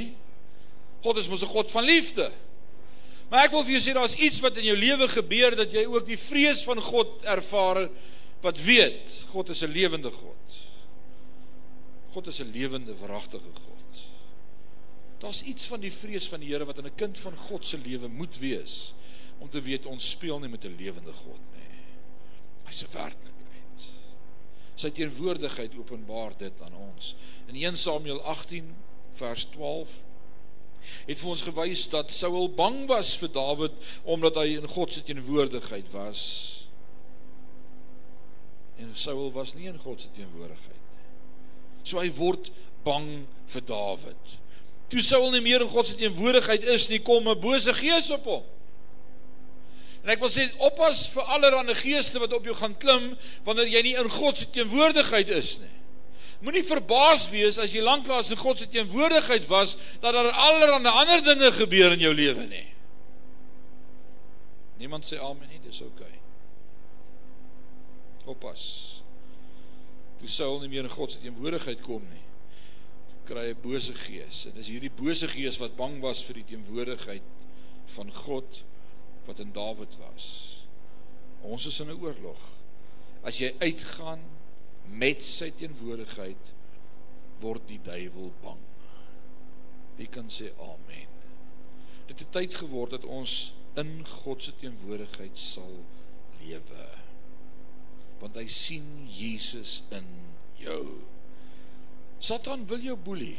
God 1.06 1.20
is 1.22 1.30
mos 1.30 1.44
'n 1.44 1.54
God 1.54 1.70
van 1.72 1.86
liefde. 1.86 2.32
Maar 3.30 3.48
ek 3.48 3.56
wil 3.56 3.64
vir 3.66 3.78
jou 3.78 3.84
sê 3.84 3.94
daar's 3.98 4.18
iets 4.22 4.40
wat 4.44 4.58
in 4.62 4.68
jou 4.70 4.78
lewe 4.78 5.08
gebeur 5.10 5.56
dat 5.58 5.74
jy 5.74 5.86
ook 5.90 6.06
die 6.06 6.20
vrees 6.20 6.62
van 6.64 6.82
God 6.82 7.24
ervaar 7.24 7.88
wat 8.46 8.62
weet 8.62 9.26
God 9.32 9.50
is 9.50 9.64
'n 9.64 9.72
lewende 9.72 10.12
God. 10.12 10.60
God 12.14 12.28
is 12.28 12.40
'n 12.40 12.52
lewende 12.52 12.96
verragtige 12.96 13.52
God. 13.54 14.06
Daar's 15.20 15.42
iets 15.42 15.66
van 15.66 15.80
die 15.80 15.92
vrees 15.92 16.28
van 16.28 16.40
die 16.40 16.52
Here 16.52 16.66
wat 16.66 16.78
in 16.78 16.86
'n 16.86 16.96
kind 16.96 17.18
van 17.20 17.36
God 17.36 17.66
se 17.66 17.78
lewe 17.78 18.08
moet 18.08 18.38
wees 18.38 18.94
om 19.40 19.50
te 19.50 19.62
weet 19.62 19.86
ons 19.86 20.10
speel 20.10 20.40
nie 20.40 20.50
met 20.50 20.66
'n 20.66 20.76
lewende 20.78 21.12
God 21.12 21.42
nie. 21.54 21.80
Hy's 22.66 22.84
'n 22.84 22.92
werklikheid. 22.92 23.80
Sy 24.76 24.90
teenwoordigheid 24.90 25.76
openbaar 25.76 26.38
dit 26.38 26.62
aan 26.62 26.76
ons. 26.76 27.16
In 27.48 27.56
1 27.56 27.78
Samuel 27.78 28.22
18 28.22 28.76
vers 29.12 29.46
12 29.46 30.04
het 31.08 31.20
vir 31.20 31.32
ons 31.32 31.44
gewys 31.48 31.86
dat 31.92 32.14
Saul 32.14 32.50
bang 32.50 32.84
was 32.90 33.16
vir 33.20 33.32
Dawid 33.36 33.76
omdat 34.04 34.40
hy 34.42 34.56
in 34.60 34.68
God 34.70 34.94
se 34.94 35.04
teenwoordigheid 35.06 35.92
was. 35.94 36.24
En 38.82 38.92
Saul 38.94 39.32
was 39.36 39.56
nie 39.56 39.70
in 39.72 39.80
God 39.80 40.02
se 40.02 40.12
teenwoordigheid 40.16 40.82
nie. 40.82 41.06
So 41.84 42.02
hy 42.02 42.10
word 42.18 42.52
bang 42.86 43.26
vir 43.54 43.68
Dawid. 43.70 44.36
Toe 44.92 45.02
Saul 45.02 45.32
nie 45.34 45.44
meer 45.46 45.64
in 45.66 45.72
God 45.72 45.88
se 45.90 45.98
teenwoordigheid 46.00 46.68
is 46.76 46.90
nie, 46.90 47.00
kom 47.00 47.28
'n 47.30 47.40
bose 47.40 47.74
gees 47.74 48.12
op 48.12 48.26
hom. 48.26 48.44
En 50.06 50.12
ek 50.14 50.20
wil 50.22 50.30
sê 50.30 50.46
oppas 50.62 51.08
vir 51.10 51.24
allerlei 51.34 51.74
geeste 51.74 52.20
wat 52.22 52.34
op 52.38 52.46
jou 52.46 52.54
gaan 52.54 52.76
klim 52.78 53.16
wanneer 53.44 53.68
jy 53.68 53.82
nie 53.82 53.96
in 53.98 54.10
God 54.10 54.38
se 54.38 54.46
teenwoordigheid 54.54 55.30
is 55.34 55.58
nie. 55.64 55.74
Moenie 56.44 56.64
verbaas 56.68 57.30
wees 57.32 57.58
as 57.62 57.72
jy 57.74 57.84
lanklaas 57.84 58.32
in 58.34 58.40
God 58.40 58.60
se 58.60 58.68
teenwoordigheid 58.72 59.48
was 59.48 59.76
dat 60.04 60.14
daar 60.14 60.32
allerlei 60.32 60.92
ander 60.92 61.24
dinge 61.24 61.52
gebeur 61.52 61.96
in 61.96 62.04
jou 62.04 62.14
lewe 62.14 62.48
nie. 62.50 62.68
Niemand 64.82 65.08
sê 65.08 65.20
amen 65.24 65.48
nie, 65.48 65.62
dis. 65.64 65.80
Okay. 65.82 66.20
Oppas. 68.26 68.66
Toe 70.20 70.30
Saul 70.32 70.60
nie 70.64 70.72
meer 70.74 70.88
in 70.88 70.94
God 70.94 71.14
se 71.14 71.22
teenwoordigheid 71.24 71.82
kom 71.86 72.04
nie, 72.12 72.24
kry 73.26 73.48
hy 73.48 73.54
'n 73.56 73.62
bose 73.62 73.94
gees 73.94 74.46
en 74.46 74.54
dis 74.54 74.70
hierdie 74.70 74.92
bose 74.92 75.28
gees 75.28 75.58
wat 75.58 75.76
bang 75.78 76.02
was 76.02 76.22
vir 76.24 76.42
die 76.42 76.48
teenwoordigheid 76.52 77.24
van 77.96 78.12
God 78.12 78.64
wat 79.26 79.40
in 79.40 79.52
Dawid 79.54 79.98
was. 79.98 80.66
Ons 81.42 81.66
is 81.66 81.80
in 81.80 81.90
'n 81.90 82.02
oorlog. 82.02 82.42
As 83.24 83.38
jy 83.38 83.54
uitgaan 83.60 84.22
met 84.90 85.24
sy 85.26 85.50
teenwoordigheid 85.58 86.54
word 87.42 87.66
die 87.70 87.82
duiwel 87.84 88.32
bang. 88.44 88.62
Wie 90.00 90.08
kan 90.12 90.30
sê 90.32 90.52
amen? 90.62 91.12
Dit 92.10 92.22
het 92.22 92.32
tyd 92.36 92.56
geword 92.60 92.96
dat 92.98 93.08
ons 93.08 93.56
in 93.80 93.98
God 94.22 94.44
se 94.44 94.54
teenwoordigheid 94.62 95.38
sal 95.40 95.74
lewe. 96.44 96.88
Want 98.22 98.38
hy 98.40 98.46
sien 98.52 98.86
Jesus 99.12 99.82
in 99.96 100.08
jou. 100.60 100.84
Satan 102.24 102.66
wil 102.70 102.84
jou 102.84 102.96
boelie. 102.98 103.38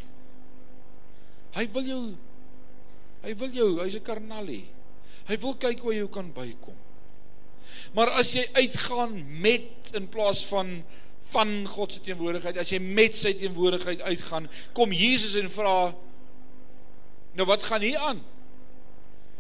Hy 1.56 1.64
wil 1.72 1.88
jou 1.88 2.02
hy 3.26 3.32
wil 3.35 3.50
jou, 3.50 3.70
hy's 3.82 3.96
'n 3.96 4.06
karnalie. 4.06 4.68
Hy 5.26 5.37
wil 5.42 5.56
kyk 5.59 5.80
hoe 5.82 5.94
jy 5.94 6.06
kan 6.06 6.30
bykom. 6.30 6.76
Maar 7.94 8.12
as 8.20 8.32
jy 8.37 8.44
uitgaan 8.54 9.40
met 9.40 9.90
in 9.98 10.06
plaas 10.09 10.44
van 10.46 10.85
van 11.33 11.53
God 11.67 11.93
se 11.93 12.03
teenwoordigheid, 12.05 12.59
as 12.61 12.71
jy 12.71 12.79
met 12.83 13.17
sy 13.19 13.33
teenwoordigheid 13.39 14.05
uitgaan, 14.07 14.47
kom 14.77 14.93
Jesus 14.95 15.35
en 15.41 15.51
vra 15.51 15.77
nou 17.37 17.47
wat 17.49 17.65
gaan 17.67 17.85
hier 17.85 17.99
aan? 18.01 18.23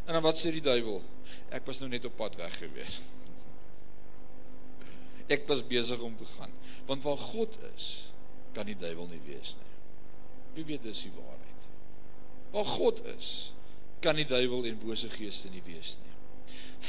En 0.06 0.12
dan 0.14 0.24
wat 0.24 0.38
sê 0.38 0.52
die 0.54 0.64
duiwel? 0.64 1.00
Ek 1.54 1.64
was 1.66 1.80
nou 1.82 1.88
net 1.90 2.04
op 2.06 2.16
pad 2.18 2.36
weg 2.38 2.52
gewees. 2.60 3.00
Ek 5.34 5.46
was 5.50 5.64
besig 5.66 6.02
om 6.04 6.14
te 6.18 6.26
gaan. 6.36 6.52
Want 6.86 7.06
waar 7.06 7.18
God 7.18 7.56
is, 7.72 7.88
kan 8.54 8.68
die 8.68 8.78
duiwel 8.78 9.08
nie 9.10 9.22
wees 9.26 9.56
nie. 9.58 9.72
Wie 10.56 10.66
weet 10.68 10.86
dis 10.86 11.06
die 11.08 11.14
waarheid? 11.16 11.64
Waar 12.54 12.68
God 12.76 13.02
is, 13.16 13.32
kan 14.04 14.16
die 14.18 14.28
duiwel 14.28 14.68
en 14.68 14.78
bose 14.80 15.10
geeste 15.12 15.50
nie 15.52 15.64
wees 15.66 15.96
nie. 16.02 16.14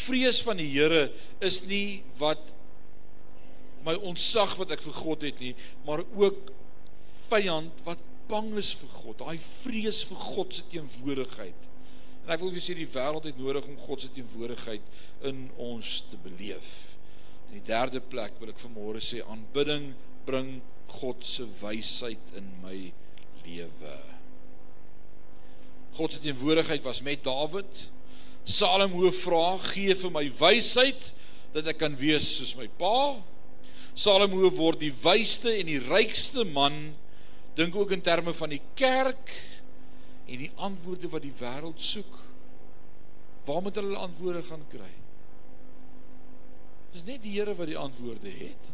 Vrees 0.05 0.39
van 0.45 0.59
die 0.61 0.69
Here 0.69 1.07
is 1.43 1.63
nie 1.65 2.03
wat 2.19 2.53
my 3.87 3.95
ontsag 4.09 4.57
wat 4.59 4.75
ek 4.75 4.83
vir 4.83 4.99
God 4.99 5.25
het 5.29 5.41
nie, 5.43 5.53
maar 5.87 6.03
ook 6.03 6.51
vyand 7.31 7.83
wat 7.87 8.03
bang 8.27 8.51
is 8.59 8.73
vir 8.75 8.91
God, 8.91 9.21
daai 9.21 9.39
vrees 9.39 10.03
vir 10.09 10.19
God 10.19 10.55
se 10.55 10.65
teenwoordigheid. 10.71 11.67
En 12.25 12.33
ek 12.35 12.41
wil 12.43 12.51
vir 12.51 12.59
julle 12.59 12.65
sê 12.65 12.75
die 12.75 12.89
wêreld 12.91 13.29
het 13.29 13.39
nodig 13.39 13.67
om 13.71 13.79
God 13.79 14.03
se 14.03 14.11
teenwoordigheid 14.11 15.27
in 15.29 15.45
ons 15.63 16.01
te 16.11 16.19
beleef. 16.25 16.71
In 17.47 17.61
die 17.61 17.67
derde 17.69 18.01
plek 18.03 18.35
wil 18.41 18.51
ek 18.51 18.59
vanmôre 18.59 18.99
sê 19.03 19.21
aanbidding 19.23 19.93
bring 20.27 20.57
God 20.99 21.23
se 21.23 21.45
wysheid 21.61 22.33
in 22.35 22.49
my 22.63 22.75
lewe. 23.45 23.95
God 25.95 26.13
se 26.13 26.25
teenwoordigheid 26.25 26.83
was 26.83 26.99
met 27.05 27.23
Dawid. 27.23 27.87
Salomo 28.43 29.07
vra: 29.11 29.57
"Gee 29.71 29.95
vir 29.95 30.11
my 30.11 30.27
wysheid 30.39 31.13
dat 31.55 31.67
ek 31.67 31.79
kan 31.79 31.95
wees 31.95 32.27
soos 32.37 32.55
my 32.59 32.67
pa." 32.67 33.23
Salomo 33.97 34.51
word 34.53 34.83
die 34.83 34.93
wysste 34.93 35.55
en 35.57 35.69
die 35.71 35.81
rykste 35.81 36.45
man 36.45 36.75
dink 37.57 37.75
ook 37.75 37.95
in 37.95 38.03
terme 38.05 38.33
van 38.37 38.51
die 38.53 38.61
kerk 38.77 39.31
en 40.27 40.43
die 40.43 40.51
antwoorde 40.61 41.09
wat 41.09 41.23
die 41.25 41.33
wêreld 41.39 41.81
soek. 41.81 42.17
Waar 43.47 43.63
moet 43.65 43.79
hulle 43.79 43.97
antwoorde 43.97 44.43
gaan 44.45 44.65
kry? 44.69 44.91
Dis 46.93 47.07
net 47.07 47.23
die 47.23 47.33
Here 47.39 47.55
wat 47.57 47.71
die 47.71 47.79
antwoorde 47.79 48.29
het. 48.29 48.69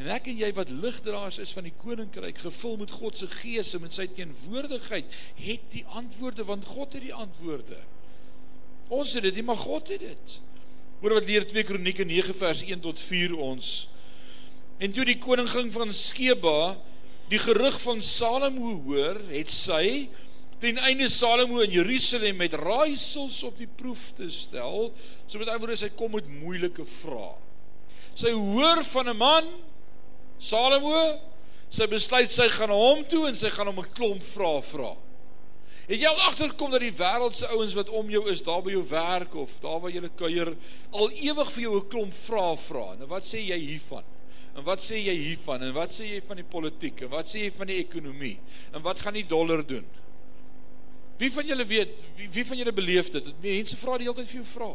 En 0.00 0.08
ek 0.12 0.30
en 0.30 0.40
jy 0.40 0.48
wat 0.56 0.72
ligdraers 0.72 1.38
is 1.42 1.52
van 1.56 1.66
die 1.68 1.74
koninkryk, 1.76 2.38
gevul 2.46 2.78
met 2.80 2.94
God 2.96 3.18
se 3.20 3.28
gees 3.42 3.74
en 3.76 3.84
met 3.84 3.96
sy 3.96 4.06
teenwoordigheid, 4.12 5.18
het 5.40 5.68
die 5.72 5.84
antwoorde 5.96 6.46
want 6.48 6.64
God 6.68 6.96
het 6.96 7.04
die 7.04 7.14
antwoorde. 7.16 7.78
Ons 8.92 9.16
het 9.18 9.26
dit, 9.26 9.36
nie, 9.36 9.44
maar 9.44 9.60
God 9.60 9.92
het 9.92 10.04
dit. 10.04 10.38
Hoor 11.02 11.16
wat 11.18 11.28
leer 11.28 11.44
2 11.48 11.66
Kronieke 11.68 12.06
9 12.08 12.36
vers 12.38 12.62
1 12.64 12.84
tot 12.84 13.00
4 13.00 13.36
ons. 13.36 13.74
En 14.78 14.92
toe 14.92 15.06
die 15.08 15.18
koningin 15.18 15.70
van 15.72 15.92
Skeba 15.92 16.76
die 17.30 17.40
gerug 17.40 17.78
van 17.82 18.02
Salomo 18.04 18.74
hoor, 18.86 19.18
het 19.32 19.50
sy 19.50 20.06
ten 20.62 20.78
einde 20.86 21.08
Salomo 21.12 21.62
in 21.64 21.72
Jerusalem 21.74 22.38
met 22.40 22.54
raaisels 22.60 23.40
op 23.48 23.56
die 23.58 23.68
proef 23.68 24.10
te 24.16 24.28
stel, 24.32 24.90
so 25.26 25.40
met 25.40 25.48
ander 25.48 25.64
woorde 25.64 25.80
sy 25.80 25.90
kom 25.96 26.14
met 26.16 26.28
moeilike 26.28 26.86
vrae. 26.86 27.32
Sy 28.16 28.32
hoor 28.32 28.84
van 28.92 29.08
'n 29.08 29.16
man 29.16 29.48
Salomo, 30.38 31.18
sy 31.68 31.86
besluit 31.86 32.32
sy 32.32 32.48
gaan 32.48 32.70
hom 32.70 33.04
toe 33.04 33.26
en 33.28 33.34
sy 33.34 33.50
gaan 33.50 33.66
hom 33.66 33.80
'n 33.80 33.92
klomp 33.96 34.22
vrae 34.22 34.62
vra. 34.62 34.94
Het 35.88 36.00
jy 36.00 36.06
al 36.06 36.26
agterkom 36.28 36.70
dat 36.70 36.80
die 36.80 36.92
wêreldse 36.92 37.46
ouens 37.46 37.74
wat 37.74 37.88
om 37.88 38.10
jou 38.10 38.28
is, 38.30 38.42
daar 38.42 38.62
by 38.62 38.70
jou 38.70 38.84
werk 38.88 39.34
of 39.34 39.60
daar 39.60 39.80
waar 39.80 39.90
jy 39.90 40.08
kuier, 40.16 40.56
al 40.90 41.10
ewig 41.10 41.52
vir 41.52 41.62
jou 41.62 41.76
'n 41.76 41.88
klomp 41.88 42.14
vrae 42.14 42.56
vra. 42.56 42.94
Nou 42.98 43.06
wat 43.06 43.24
sê 43.24 43.38
jy 43.38 43.58
hiervan? 43.58 44.04
En 44.56 44.64
wat 44.64 44.80
sê 44.80 45.02
jy 45.02 45.12
hiervan? 45.20 45.66
En 45.66 45.74
wat 45.76 45.92
sê 45.92 46.08
jy 46.08 46.22
van 46.24 46.40
die 46.40 46.46
politiek? 46.48 47.02
En 47.04 47.12
wat 47.12 47.28
sê 47.28 47.44
jy 47.44 47.52
van 47.52 47.68
die 47.68 47.76
ekonomie? 47.82 48.36
En 48.72 48.84
wat 48.84 49.02
gaan 49.04 49.16
die 49.18 49.26
dollar 49.28 49.60
doen? 49.66 49.84
Wie 51.20 51.28
van 51.32 51.48
julle 51.48 51.64
weet, 51.68 51.92
wie, 52.16 52.28
wie 52.32 52.44
van 52.44 52.60
julle 52.60 52.72
beleef 52.76 53.10
dit? 53.12 53.28
Mense 53.42 53.76
vra 53.80 53.96
die 54.00 54.08
hele 54.08 54.16
tyd 54.16 54.30
vir 54.30 54.40
jou 54.40 54.48
vra. 54.48 54.70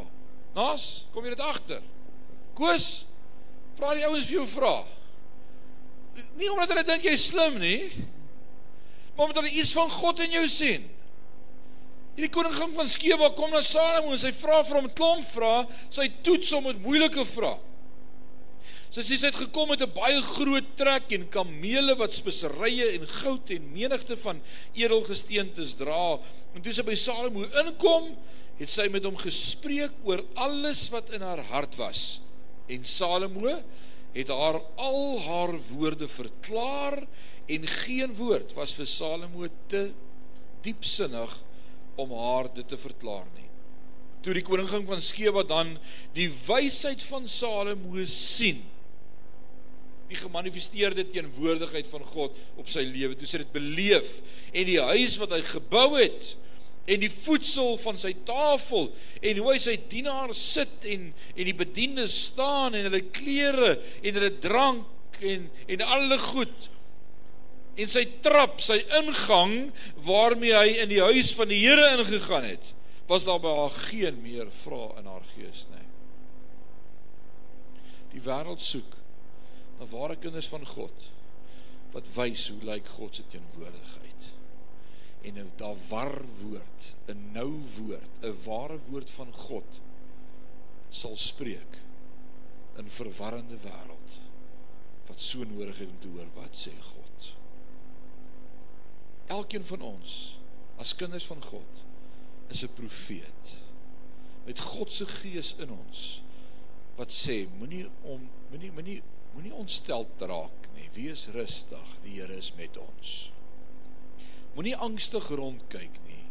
Nas, 0.54 0.86
kom 1.14 1.26
jy 1.26 1.34
dit 1.34 1.44
agter? 1.46 1.82
Koos, 2.58 2.88
vra 3.78 3.94
die 3.98 4.06
ouens 4.06 4.26
vir 4.28 4.40
jou 4.40 4.46
vra. 4.54 4.72
Nie 6.38 6.50
omdat 6.52 6.74
hulle 6.74 6.86
dink 6.86 7.06
jy's 7.08 7.30
slim 7.30 7.58
nie, 7.62 7.88
maar 9.16 9.28
omdat 9.28 9.42
hulle 9.42 9.54
iets 9.54 9.72
van 9.74 9.90
God 9.90 10.22
in 10.26 10.34
jou 10.36 10.44
sien. 10.50 10.86
Hierdie 12.12 12.30
koning 12.34 12.74
van 12.76 12.90
Skeba 12.90 13.30
kom 13.34 13.54
na 13.54 13.62
Salomo 13.64 14.12
en 14.12 14.20
sy 14.20 14.34
vra 14.36 14.60
vir 14.66 14.78
hom 14.78 14.88
'n 14.90 14.96
klomp 14.98 15.24
vrae, 15.24 15.66
sy 15.90 16.10
toets 16.22 16.50
hom 16.52 16.68
met 16.68 16.82
moeilike 16.84 17.24
vrae. 17.24 17.71
Sy 18.92 19.00
sê 19.00 19.16
sy 19.16 19.30
het 19.30 19.38
gekom 19.40 19.70
met 19.72 19.80
'n 19.80 19.88
baie 19.88 20.20
groot 20.20 20.68
trek 20.76 21.12
en 21.16 21.24
kamele 21.32 21.94
wat 21.96 22.12
speserye 22.12 22.92
en 22.92 23.06
goud 23.08 23.50
en 23.50 23.72
menigte 23.72 24.16
van 24.20 24.40
edelgesteentes 24.76 25.74
dra. 25.80 26.18
En 26.54 26.60
toe 26.60 26.72
sy 26.72 26.82
by 26.82 26.94
Salomo 26.94 27.40
inkom, 27.64 28.12
het 28.58 28.68
sy 28.68 28.88
met 28.92 29.04
hom 29.04 29.16
gespreek 29.16 29.94
oor 30.04 30.20
alles 30.36 30.90
wat 30.92 31.08
in 31.16 31.24
haar 31.24 31.40
hart 31.40 31.76
was. 31.76 32.20
En 32.68 32.84
Salomo 32.84 33.48
het 34.12 34.28
haar 34.28 34.60
al 34.76 35.20
haar 35.24 35.54
woorde 35.72 36.08
verklaar 36.08 37.06
en 37.48 37.66
geen 37.66 38.12
woord 38.14 38.52
was 38.52 38.74
vir 38.74 38.86
Salomo 38.86 39.48
te 39.72 39.90
diepsinnig 40.62 41.32
om 41.96 42.12
haar 42.12 42.52
dit 42.54 42.68
te 42.68 42.76
verklaar 42.76 43.26
nie. 43.38 43.48
Toe 44.22 44.36
die 44.36 44.44
koning 44.44 44.68
van 44.68 45.00
Skeba 45.02 45.42
dan 45.42 45.78
die 46.12 46.28
wysheid 46.46 47.02
van 47.08 47.24
Salomo 47.26 48.04
sien, 48.06 48.62
die 50.12 50.20
gemanifesteerde 50.20 51.06
teenwoordigheid 51.10 51.88
van 51.90 52.06
God 52.12 52.38
op 52.60 52.70
sy 52.70 52.84
lewe. 52.86 53.16
Toe 53.18 53.28
sy 53.28 53.42
dit 53.42 53.52
beleef 53.54 54.18
en 54.52 54.68
die 54.68 54.80
huis 54.92 55.18
wat 55.22 55.34
hy 55.36 55.42
gebou 55.48 55.88
het 55.96 56.34
en 56.90 56.98
die 57.02 57.12
voedsel 57.12 57.76
van 57.78 57.98
sy 58.00 58.10
tafel 58.26 58.88
en 59.22 59.38
hoe 59.38 59.52
hy 59.52 59.58
sy 59.62 59.76
dienaars 59.90 60.40
sit 60.58 60.86
en 60.90 61.10
en 61.36 61.46
die 61.46 61.56
bediendes 61.56 62.16
staan 62.32 62.74
en 62.74 62.88
hulle 62.88 63.04
klere 63.14 63.76
en 64.02 64.18
hulle 64.18 64.32
drank 64.42 65.20
en 65.22 65.46
en 65.70 65.84
al 65.86 66.06
hulle 66.08 66.18
goed 66.26 66.70
en 67.76 67.88
sy 67.88 68.04
trap, 68.24 68.60
sy 68.60 68.78
ingang 69.00 69.70
waarmee 70.04 70.56
hy 70.56 70.72
in 70.82 70.90
die 70.92 71.00
huis 71.02 71.32
van 71.38 71.48
die 71.52 71.60
Here 71.62 71.92
ingegaan 71.96 72.44
het, 72.44 72.72
was 73.08 73.24
daar 73.28 73.40
by 73.42 73.52
haar 73.62 73.78
geen 73.88 74.18
meer 74.24 74.50
vrae 74.52 74.90
in 75.00 75.08
haar 75.08 75.24
gees 75.32 75.64
nie. 75.72 75.86
Die 78.12 78.20
wêreld 78.24 78.60
soek 78.60 78.98
na 79.82 79.88
ware 79.90 80.16
kinders 80.16 80.46
van 80.46 80.62
God 80.66 81.08
wat 81.92 82.08
wys 82.14 82.46
hoe 82.52 82.62
lyk 82.64 82.86
God 82.94 83.18
se 83.18 83.24
teenwoordigheid. 83.28 84.28
En 85.28 85.38
'n 85.38 85.50
daar 85.56 85.76
war 85.88 86.14
woord, 86.40 86.94
'n 87.10 87.32
nou 87.32 87.50
woord, 87.76 88.12
'n 88.22 88.36
ware 88.44 88.78
woord 88.88 89.10
van 89.10 89.32
God 89.32 89.80
sal 90.88 91.16
spreek 91.16 91.80
in 92.76 92.90
verwarrende 92.90 93.58
wêreld 93.58 94.20
wat 95.06 95.20
so 95.20 95.44
nodig 95.44 95.78
het 95.78 95.88
om 95.88 95.98
te 95.98 96.08
hoor 96.08 96.30
wat 96.34 96.56
sê 96.56 96.72
God. 96.80 97.34
Elkeen 99.26 99.64
van 99.64 99.80
ons 99.80 100.38
as 100.76 100.94
kinders 100.94 101.26
van 101.26 101.42
God 101.42 101.84
is 102.48 102.62
'n 102.62 102.74
profeet 102.74 103.60
met 104.44 104.58
God 104.58 104.92
se 104.92 105.06
gees 105.06 105.54
in 105.56 105.70
ons 105.70 106.22
wat 106.94 107.10
sê 107.10 107.48
moenie 107.58 107.90
om 108.02 108.30
moenie 108.50 108.72
moenie 108.72 109.02
Moenie 109.32 109.54
ontstel 109.54 110.06
raak 110.18 110.68
nie. 110.76 110.88
Wees 110.92 111.26
rustig. 111.32 111.96
Die 112.04 112.18
Here 112.20 112.36
is 112.36 112.52
met 112.58 112.76
ons. 112.76 113.32
Moenie 114.56 114.76
angstig 114.76 115.30
rondkyk 115.32 115.96
nie. 116.06 116.24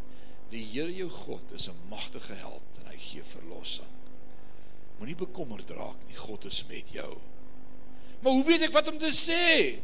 Die 0.52 0.62
Here 0.74 0.94
jou 0.94 1.10
God 1.10 1.52
is 1.52 1.68
'n 1.70 1.78
magtige 1.90 2.34
held 2.34 2.80
en 2.80 2.92
hy 2.92 2.98
gee 2.98 3.24
verlossing. 3.24 3.90
Moenie 5.00 5.16
bekommerd 5.16 5.70
raak 5.70 5.98
nie. 6.08 6.16
God 6.16 6.46
is 6.46 6.66
met 6.68 6.90
jou. 6.90 7.18
Maar 8.22 8.32
hoe 8.32 8.46
weet 8.46 8.62
ek 8.62 8.74
wat 8.74 8.88
om 8.88 8.98
te 8.98 9.12
sê? 9.12 9.80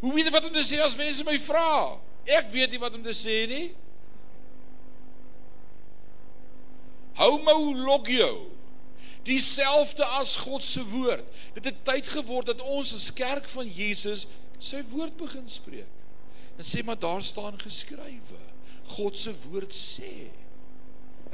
Hoe 0.00 0.14
weet 0.14 0.26
ek 0.26 0.32
wat 0.32 0.44
om 0.44 0.52
te 0.52 0.62
sê 0.62 0.80
as 0.80 0.96
mense 0.96 1.24
my 1.24 1.38
vra? 1.38 1.98
Ek 2.24 2.50
weet 2.50 2.70
nie 2.70 2.78
wat 2.78 2.94
om 2.94 3.02
te 3.02 3.10
sê 3.10 3.46
nie. 3.48 3.74
Hou 7.14 7.42
my 7.42 7.52
lok 7.84 8.08
jou 8.08 8.53
dieselfde 9.24 10.04
as 10.20 10.36
God 10.44 10.64
se 10.64 10.82
woord. 10.92 11.26
Dit 11.56 11.68
het 11.70 11.82
tyd 11.86 12.08
geword 12.12 12.52
dat 12.52 12.62
ons 12.62 12.94
as 12.96 13.10
kerk 13.16 13.48
van 13.52 13.68
Jesus 13.68 14.26
sy 14.62 14.82
woord 14.92 15.16
begin 15.20 15.48
spreek. 15.50 15.90
En 16.58 16.66
sê 16.66 16.84
maar 16.86 17.00
daar 17.00 17.24
staan 17.24 17.58
geskrywe. 17.60 18.40
God 18.96 19.18
se 19.18 19.32
woord 19.48 19.74
sê 19.74 20.28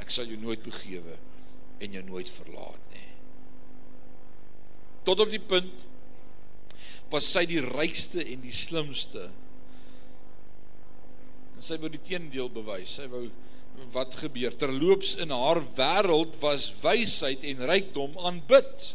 ek 0.01 0.09
sal 0.09 0.29
jou 0.31 0.39
nooit 0.41 0.63
begewe 0.65 1.17
en 1.81 1.93
jou 1.97 2.03
nooit 2.07 2.29
verlaat 2.31 2.95
nie. 2.95 3.07
Tot 5.05 5.21
op 5.21 5.29
die 5.29 5.41
punt 5.41 5.87
was 7.11 7.27
sy 7.27 7.43
die 7.49 7.61
rykste 7.61 8.23
en 8.23 8.41
die 8.41 8.55
slimste 8.55 9.27
En 11.61 11.67
sy 11.67 11.75
wou 11.77 11.91
die 11.93 12.01
teendeel 12.01 12.47
bewys. 12.49 12.95
Sy 12.97 13.03
wou 13.11 13.27
wat 13.91 14.15
gebeur? 14.15 14.55
Terloops 14.55 15.15
in 15.15 15.33
haar 15.35 15.61
wêreld 15.75 16.37
was 16.43 16.69
wysheid 16.81 17.43
en 17.43 17.65
rykdom 17.67 18.17
aanbid. 18.27 18.93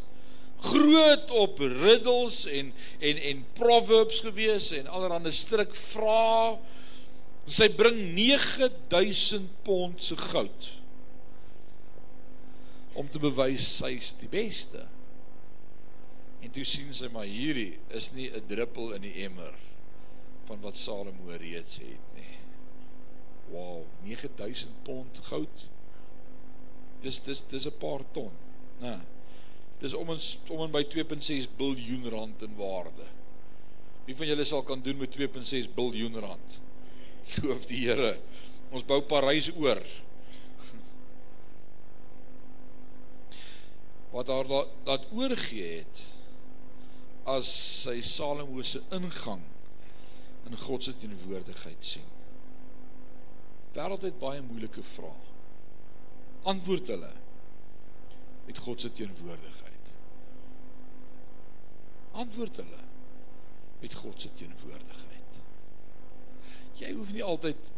Groot 0.67 1.31
op 1.37 1.61
riddels 1.61 2.47
en 2.49 2.73
en 2.99 3.21
en 3.31 3.45
proverbs 3.59 4.23
gewees 4.25 4.71
en 4.73 4.89
allerlei 4.89 5.33
stryk 5.33 5.77
vra. 5.77 6.57
Sy 7.47 7.69
bring 7.79 8.01
9000 8.17 9.53
pond 9.63 10.03
se 10.03 10.17
goud 10.33 10.73
om 12.97 13.09
te 13.13 13.21
bewys 13.21 13.67
sy's 13.77 14.15
die 14.17 14.31
beste. 14.33 14.81
En 16.41 16.53
toe 16.55 16.65
sien 16.65 16.93
sy 16.97 17.11
maar 17.13 17.29
hierdie 17.29 17.77
is 17.93 18.11
nie 18.17 18.31
'n 18.33 18.47
druppel 18.49 18.95
in 18.97 19.03
die 19.03 19.25
emmer 19.29 19.53
van 20.49 20.61
wat 20.61 20.79
Salomo 20.79 21.37
reeds 21.37 21.79
het 21.79 22.05
nie. 22.16 22.16
Wow, 23.51 23.85
9000 24.03 24.83
pond 24.83 25.21
goud. 25.31 25.69
Dis 27.01 27.23
dis 27.23 27.49
dis 27.49 27.67
'n 27.67 27.79
paar 27.79 28.03
ton, 28.13 28.33
né? 28.81 29.01
Dis 29.79 29.95
om 29.95 30.09
ons 30.09 30.39
om 30.49 30.61
en 30.65 30.71
by 30.71 30.85
2.6 30.85 31.49
biljoen 31.57 32.09
rand 32.09 32.43
in 32.43 32.57
waarde. 32.57 33.05
Wie 34.07 34.17
van 34.17 34.27
julle 34.27 34.45
sal 34.45 34.63
kan 34.63 34.83
doen 34.83 34.97
met 34.97 35.17
2.6 35.17 35.75
biljoen 35.75 36.19
rand? 36.19 36.61
Loof 37.43 37.67
die 37.67 37.89
Here. 37.89 38.19
Ons 38.71 38.85
bou 38.87 39.03
Parys 39.03 39.51
oor. 39.57 39.83
Wat 44.15 44.29
haar 44.33 44.47
laat 44.87 45.05
oorgee 45.13 45.83
het 45.83 46.03
as 47.27 47.51
sy 47.83 47.99
Salomo 48.07 48.63
se 48.63 48.79
ingang 48.95 49.43
in 50.47 50.55
God 50.63 50.87
se 50.87 50.95
teenwoordigheid 50.97 51.85
sien. 51.85 52.16
Wêreld 53.77 54.07
het 54.07 54.19
baie 54.19 54.43
moeilike 54.43 54.83
vrae. 54.83 55.15
Antwoord 56.47 56.89
hulle 56.89 57.13
met 58.47 58.59
God 58.63 58.81
se 58.81 58.93
teenwoordigheid. 58.93 59.91
Antwoord 62.13 62.61
hulle 62.63 62.83
met 63.83 63.95
God 63.95 64.21
se 64.21 64.31
teenwoordigheid. 64.39 65.41
Jy 66.81 66.93
hoef 66.93 67.13
nie 67.13 67.25
altyd 67.25 67.73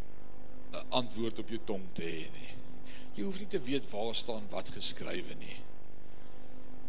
'n 0.72 0.84
antwoord 1.00 1.38
op 1.38 1.48
jou 1.48 1.60
tong 1.64 1.84
te 1.92 2.02
hê 2.02 2.26
nie. 2.38 2.54
Jy 3.14 3.24
hoef 3.24 3.38
nie 3.38 3.48
te 3.48 3.60
weet 3.60 3.90
waar 3.90 4.14
staan 4.14 4.48
wat 4.50 4.70
geskrywe 4.70 5.34
nie. 5.34 5.56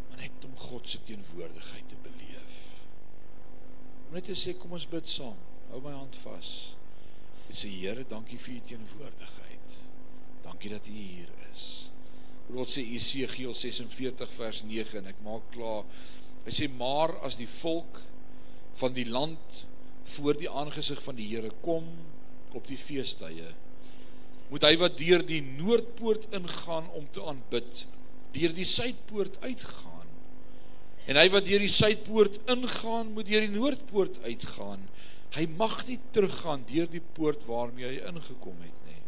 Maar 0.08 0.18
net 0.18 0.44
om 0.44 0.56
God 0.56 0.88
se 0.88 1.02
teenwoordigheid 1.02 1.88
te 1.88 1.96
beleef 2.02 2.20
om 4.10 4.16
net 4.18 4.26
te 4.26 4.34
sê 4.34 4.56
kom 4.58 4.72
ons 4.74 4.88
bid 4.90 5.06
saam. 5.06 5.38
Hou 5.70 5.78
my 5.84 5.92
hand 5.94 6.16
vas. 6.24 6.48
Ek 7.50 7.56
sê 7.58 7.70
Here, 7.74 8.04
dankie 8.06 8.38
vir 8.38 8.54
u 8.54 8.60
teenwoordigheid. 8.68 9.78
Dankie 10.44 10.70
dat 10.70 10.86
u 10.86 10.94
hier 10.94 11.30
is. 11.50 11.64
Wat 12.54 12.70
sê 12.70 12.84
Esegiel 12.94 13.54
46 13.58 14.36
vers 14.36 14.62
9 14.66 15.00
en 15.00 15.10
ek 15.10 15.18
maak 15.26 15.50
klaar. 15.54 15.82
Hy 16.46 16.54
sê 16.54 16.70
maar 16.70 17.16
as 17.26 17.38
die 17.40 17.50
volk 17.50 17.98
van 18.78 18.94
die 18.94 19.08
land 19.10 19.64
voor 20.14 20.38
die 20.38 20.50
aangesig 20.50 21.02
van 21.02 21.18
die 21.18 21.26
Here 21.32 21.50
kom 21.64 21.90
op 22.54 22.70
die 22.70 22.78
feestydde 22.78 23.50
moet 24.50 24.64
hy 24.66 24.72
wat 24.80 24.96
deur 24.98 25.22
die 25.22 25.42
noordpoort 25.44 26.24
ingaan 26.34 26.88
om 26.98 27.04
te 27.14 27.22
aanbid 27.22 27.84
deur 28.34 28.54
die 28.56 28.66
suidpoort 28.66 29.36
uitgaan 29.44 30.00
En 31.08 31.18
hy 31.18 31.26
wat 31.32 31.46
deur 31.48 31.62
die 31.62 31.72
suidpoort 31.72 32.36
ingaan, 32.52 33.14
moet 33.16 33.28
deur 33.30 33.46
die 33.46 33.54
noordpoort 33.54 34.20
uitgaan. 34.26 34.82
Hy 35.36 35.46
mag 35.54 35.86
nie 35.86 35.98
teruggaan 36.14 36.64
deur 36.66 36.88
die 36.90 37.02
poort 37.14 37.44
waarmee 37.46 37.86
hy 37.86 38.00
ingekom 38.10 38.58
het 38.64 38.80
nie. 38.88 39.02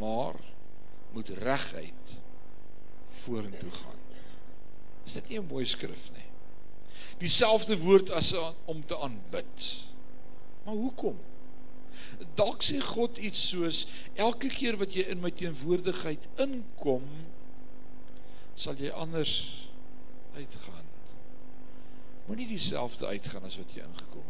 Maar 0.00 0.38
moet 1.14 1.30
reguit 1.42 2.16
vorentoe 3.06 3.70
gaan. 3.70 4.00
Is 5.06 5.12
dit 5.18 5.28
nie 5.28 5.38
'n 5.38 5.46
mooi 5.46 5.64
skrif 5.64 6.10
nie? 6.12 6.28
Dieselfde 7.18 7.78
woord 7.78 8.10
as 8.10 8.34
om 8.64 8.86
te 8.86 8.98
aanbid. 8.98 9.84
Maar 10.64 10.74
hoekom? 10.74 11.18
Dalk 12.34 12.62
sê 12.62 12.80
God 12.80 13.18
iets 13.18 13.48
soos 13.48 13.86
elke 14.14 14.48
keer 14.48 14.76
wat 14.76 14.94
jy 14.94 15.02
in 15.12 15.20
my 15.20 15.30
teenwoordigheid 15.30 16.28
inkom, 16.36 17.06
sal 18.54 18.74
jy 18.74 18.90
anders 18.90 19.68
uitgaan. 20.34 20.86
Moenie 22.26 22.46
dieselfde 22.46 23.06
uitgaan 23.06 23.44
as 23.44 23.56
wat 23.58 23.72
jy 23.74 23.82
ingekom 23.82 24.26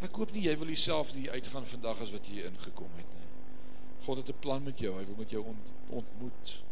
Ek 0.00 0.16
hoop 0.16 0.32
nie 0.32 0.46
jy 0.46 0.54
wil 0.56 0.70
dieselfde 0.72 1.18
hier 1.20 1.34
uitgaan 1.36 1.66
vandag 1.68 2.00
as 2.00 2.12
wat 2.14 2.28
jy 2.32 2.46
ingekom 2.48 2.92
het 2.96 3.10
nie. 3.16 3.28
God 4.06 4.22
het 4.22 4.30
'n 4.32 4.40
plan 4.40 4.62
met 4.62 4.78
jou. 4.78 4.96
Hy 4.96 5.04
wil 5.04 5.16
met 5.16 5.30
jou 5.30 5.44
ont, 5.44 5.72
ontmoet. 5.88 6.62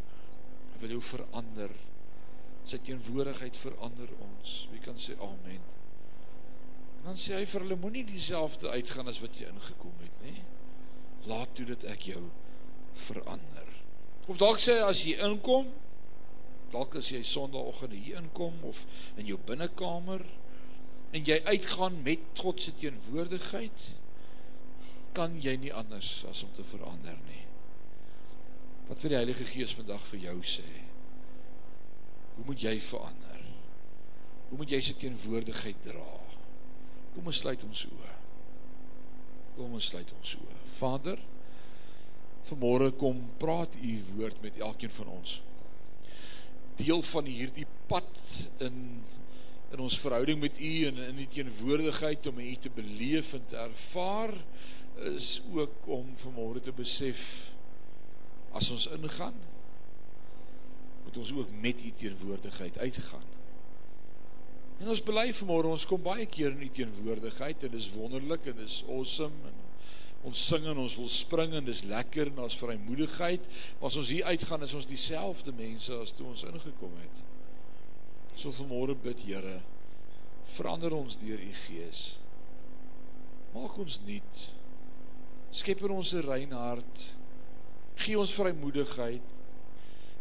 Hy 0.73 0.79
wil 0.79 0.89
jou 0.89 1.01
verander. 1.01 1.69
Sy 2.65 2.77
teenwoordigheid 2.77 3.57
verander 3.57 4.09
ons. 4.19 4.67
Wie 4.71 4.79
kan 4.79 4.97
sê 4.97 5.13
amen? 5.19 5.61
En 6.99 7.03
dan 7.03 7.17
sê 7.17 7.35
hy 7.35 7.45
vir 7.45 7.61
hulle 7.61 7.75
moenie 7.75 8.05
dieselfde 8.05 8.69
uitgaan 8.69 9.07
as 9.07 9.19
wat 9.19 9.37
jy 9.39 9.47
ingekom 9.47 9.93
het 10.01 10.23
nie. 10.23 10.41
Laat 11.25 11.55
toe 11.55 11.65
dat 11.65 11.83
ek 11.83 12.01
jou 12.01 12.23
verander. 12.93 13.67
Of 14.27 14.37
dalk 14.37 14.57
sê 14.57 14.81
as 14.83 15.03
jy 15.03 15.15
inkom, 15.25 15.71
dalk 16.71 16.95
as 16.95 17.09
jy 17.09 17.23
sonnaandoggend 17.23 17.93
hier 17.93 18.17
inkom 18.17 18.63
of 18.63 18.85
in 19.15 19.25
jou 19.25 19.37
binnekamer 19.45 20.25
en 21.15 21.25
jy 21.25 21.39
uitgaan 21.49 22.01
met 22.05 22.21
God 22.37 22.61
se 22.61 22.73
teenwoordigheid 22.77 23.85
kan 25.17 25.39
jy 25.41 25.55
nie 25.57 25.73
anders 25.73 26.19
as 26.29 26.43
om 26.45 26.51
te 26.55 26.63
verander 26.63 27.17
nie. 27.27 27.45
Wat 28.89 29.01
wil 29.01 29.13
die 29.13 29.19
Heilige 29.19 29.47
Gees 29.49 29.73
vandag 29.77 30.03
vir 30.11 30.21
jou 30.27 30.37
sê? 30.45 30.67
Hoe 32.35 32.45
moet 32.47 32.61
jy 32.61 32.75
verander? 32.83 33.41
Hoe 34.49 34.61
moet 34.61 34.71
jy 34.73 34.79
sy 34.85 34.95
teenwoordigheid 35.01 35.81
dra? 35.85 36.07
Kom 37.15 37.27
ons 37.29 37.41
sluit 37.41 37.65
ons 37.65 37.83
oë. 37.89 38.15
Kom 39.57 39.75
ons 39.75 39.91
sluit 39.91 40.15
ons 40.15 40.37
oë. 40.39 40.57
Vader, 40.77 41.21
vanmôre 42.49 42.93
kom 42.97 43.19
praat 43.41 43.75
u 43.81 43.93
woord 44.13 44.41
met 44.45 44.61
elkeen 44.61 44.93
van 45.01 45.13
ons 45.19 45.39
deel 46.79 47.01
van 47.11 47.27
hierdie 47.27 47.67
pad 47.91 48.19
in 48.63 48.77
in 49.71 49.83
ons 49.85 49.99
verhouding 50.01 50.39
met 50.41 50.59
u 50.59 50.73
en 50.89 50.97
in 51.09 51.21
die 51.21 51.29
teenwoordigheid 51.29 52.27
om 52.27 52.39
u 52.39 52.55
te 52.55 52.71
beleef 52.73 53.33
en 53.37 53.45
te 53.47 53.57
ervaar 53.57 54.33
is 55.13 55.41
ook 55.53 55.87
om 55.87 56.09
vanmôre 56.19 56.63
te 56.63 56.73
besef 56.75 57.51
as 58.57 58.71
ons 58.73 58.89
ingaan 58.97 59.37
moet 61.03 61.17
ons 61.17 61.33
ook 61.33 61.51
met 61.61 61.81
u 61.85 61.91
teenwoordigheid 61.97 62.77
uitgaan. 62.77 63.27
En 64.79 64.87
ons 64.93 65.01
bely 65.03 65.31
vanmôre 65.33 65.71
ons 65.71 65.85
kom 65.89 66.01
baie 66.05 66.25
keer 66.29 66.53
in 66.53 66.61
u 66.67 66.69
teenwoordigheid 66.69 67.65
en 67.65 67.73
dis 67.73 67.89
wonderlik 67.95 68.45
en 68.51 68.59
dis 68.61 68.83
awesome 68.87 69.49
en 69.49 69.57
ons 70.29 70.45
sing 70.51 70.65
en 70.67 70.77
ons 70.83 70.95
wil 70.99 71.09
spring 71.09 71.55
en 71.55 71.65
dis 71.65 71.81
lekker 71.87 72.29
en 72.31 72.43
ons 72.43 72.57
vrymoedigheid, 72.59 73.45
maar 73.79 73.87
as 73.87 73.97
ons 74.01 74.11
hier 74.11 74.27
uitgaan 74.27 74.65
is 74.67 74.75
ons 74.75 74.87
dieselfde 74.87 75.53
mense 75.55 75.95
as 75.95 76.11
toe 76.15 76.27
ons 76.27 76.43
ingekom 76.47 76.95
het. 76.99 77.21
So 78.39 78.53
vanmôre 78.55 78.95
bid 78.95 79.19
Here, 79.27 79.57
verander 80.47 80.93
ons 80.95 81.17
deur 81.19 81.41
u 81.43 81.49
Gees. 81.51 82.03
Maak 83.51 83.73
ons 83.83 83.97
nuut. 84.07 84.43
Skep 85.51 85.81
in 85.83 85.91
ons 85.91 86.13
'n 86.13 86.23
rein 86.23 86.53
hart. 86.55 87.17
Gee 87.99 88.15
ons 88.15 88.31
vrymoedigheid. 88.31 89.25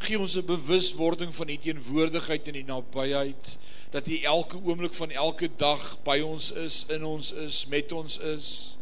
Gee 0.02 0.18
ons 0.18 0.34
'n 0.34 0.46
bewuswording 0.46 1.34
van 1.34 1.48
u 1.48 1.56
teenwoordigheid 1.56 2.46
in 2.48 2.58
die 2.58 2.64
nabyheid 2.64 3.58
dat 3.90 4.08
u 4.08 4.16
elke 4.18 4.58
oomblik 4.64 4.94
van 4.94 5.10
elke 5.10 5.48
dag 5.56 6.02
by 6.02 6.18
ons 6.20 6.50
is, 6.50 6.86
in 6.88 7.04
ons 7.04 7.32
is, 7.32 7.66
met 7.66 7.92
ons 7.92 8.18
is. 8.18 8.76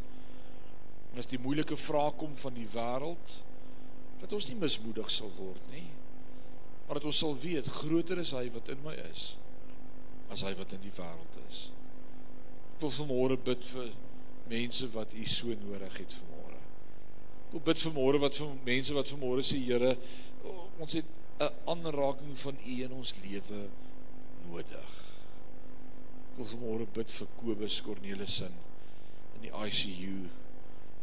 En 1.13 1.19
as 1.19 1.27
die 1.27 1.39
moeilike 1.39 1.77
vrae 1.77 2.13
kom 2.17 2.37
van 2.37 2.55
die 2.55 2.69
wêreld, 2.73 3.43
dat 4.21 4.33
ons 4.33 4.49
nie 4.49 4.57
mismoedig 4.57 5.11
sal 5.11 5.31
word 5.37 5.63
nie. 5.71 5.96
Maar 6.87 7.01
dat 7.01 7.09
ons 7.11 7.19
sal 7.19 7.35
weet 7.43 7.67
groter 7.81 8.19
is 8.23 8.31
hy 8.37 8.47
wat 8.55 8.69
in 8.73 8.83
my 8.85 8.95
is 9.11 9.35
as 10.33 10.43
hy 10.43 10.53
wat 10.59 10.73
in 10.75 10.83
die 10.83 10.95
wêreld 10.95 11.39
is. 11.47 11.69
Ek 12.75 12.83
wil 12.83 12.93
vanmôre 12.93 13.39
bid 13.47 13.63
vir 13.71 13.93
mense 14.51 14.89
wat 14.95 15.15
u 15.15 15.25
so 15.31 15.55
nodig 15.63 15.99
het 16.01 16.17
vanmôre. 16.19 16.59
Ek 17.47 17.55
wil 17.55 17.65
bid 17.69 17.83
vanmôre 17.83 18.21
wat 18.23 18.39
vir 18.41 18.55
mense 18.67 18.97
wat 18.97 19.13
vanmôre 19.15 19.45
sê 19.47 19.61
Here, 19.63 19.95
ons 20.83 20.99
het 20.99 21.07
'n 21.41 21.53
aanraking 21.73 22.39
van 22.39 22.57
u 22.65 22.75
in 22.85 22.93
ons 22.93 23.15
lewe 23.23 23.69
nodig. 24.49 24.93
Ek 26.31 26.37
wil 26.37 26.51
vanmôre 26.53 26.87
bid 26.93 27.13
vir 27.13 27.29
Kobus 27.37 27.83
Cornelissen 27.83 28.55
in 29.37 29.43
die 29.43 29.53
ICU 29.53 30.29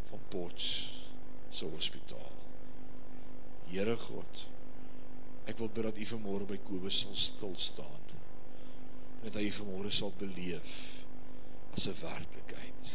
van 0.10 0.20
Potts 0.30 0.68
se 1.50 1.66
hospitaal. 1.66 2.32
Here 3.70 3.98
God, 3.98 4.48
ek 5.50 5.58
wil 5.60 5.72
bid 5.74 5.88
dat 5.90 6.00
U 6.00 6.06
vanmôre 6.14 6.48
by 6.50 6.60
Kobus 6.64 7.04
sal 7.04 7.16
stil 7.16 7.56
staan. 7.60 8.12
Dat 9.24 9.40
hy 9.40 9.50
vanmôre 9.56 9.92
sal 9.92 10.14
beleef 10.20 11.04
as 11.76 11.88
'n 11.88 11.98
werklikheid. 12.02 12.94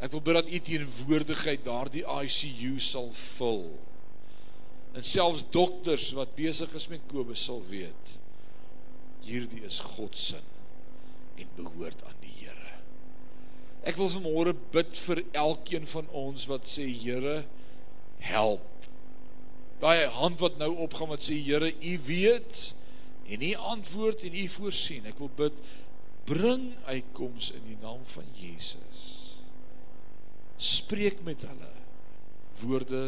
Ek 0.00 0.12
wil 0.12 0.22
bid 0.22 0.34
dat 0.34 0.52
u 0.52 0.58
teenwoordigheid 0.60 1.64
daardie 1.64 2.04
ICU 2.06 2.78
sal 2.78 3.10
vul. 3.12 3.78
En 4.94 5.04
selfs 5.04 5.44
dokters 5.50 6.12
wat 6.12 6.34
besig 6.34 6.74
is 6.74 6.88
met 6.88 7.06
Kobus 7.10 7.44
sal 7.44 7.62
weet 7.66 8.18
hierdie 9.28 9.64
is 9.66 9.80
God 9.94 10.16
se 10.16 10.40
en 11.38 11.50
behoort 11.58 12.00
aan 12.06 12.16
die 12.22 12.32
Here. 12.40 12.72
Ek 13.86 13.98
wil 14.00 14.10
vanmôre 14.10 14.54
bid 14.74 14.96
vir 15.04 15.22
elkeen 15.38 15.86
van 15.86 16.08
ons 16.16 16.48
wat 16.50 16.66
sê 16.70 16.86
Here 16.88 17.42
help. 18.24 18.87
Daai 19.82 20.08
hand 20.18 20.40
wat 20.42 20.58
nou 20.58 20.72
opgaan 20.84 21.12
wat 21.12 21.22
sê 21.22 21.38
Here 21.38 21.70
u 21.70 21.94
weet 22.06 22.74
en 23.28 23.42
u 23.44 23.52
antwoord 23.54 24.24
en 24.26 24.34
u 24.34 24.46
voorsien. 24.48 25.06
Ek 25.06 25.20
wil 25.22 25.30
bid 25.38 25.62
bring 26.28 26.72
uitkoms 26.88 27.52
in 27.56 27.64
die 27.68 27.78
naam 27.80 28.00
van 28.12 28.26
Jesus. 28.36 29.04
Spreek 30.58 31.22
met 31.24 31.44
hulle 31.46 31.72
woorde 32.60 33.02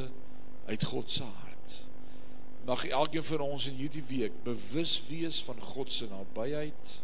uit 0.71 0.85
God 0.85 1.11
se 1.11 1.27
hart. 1.27 1.81
Mag 2.68 2.85
elkeen 2.87 3.25
van 3.25 3.41
ons 3.41 3.66
in 3.66 3.81
hierdie 3.81 4.05
week 4.07 4.37
bewus 4.47 4.95
wees 5.09 5.41
van 5.43 5.61
God 5.73 5.93
se 5.93 6.07
nabyheid 6.12 7.01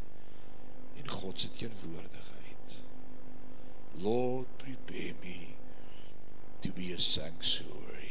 en 1.00 1.08
God 1.10 1.40
se 1.40 1.50
teenwoordigheid. 1.58 2.78
Lord, 4.04 4.46
prepare 4.60 5.14
me 5.24 5.56
to 6.60 6.70
be 6.76 6.92
a 6.92 6.98
sanctuary, 7.00 8.05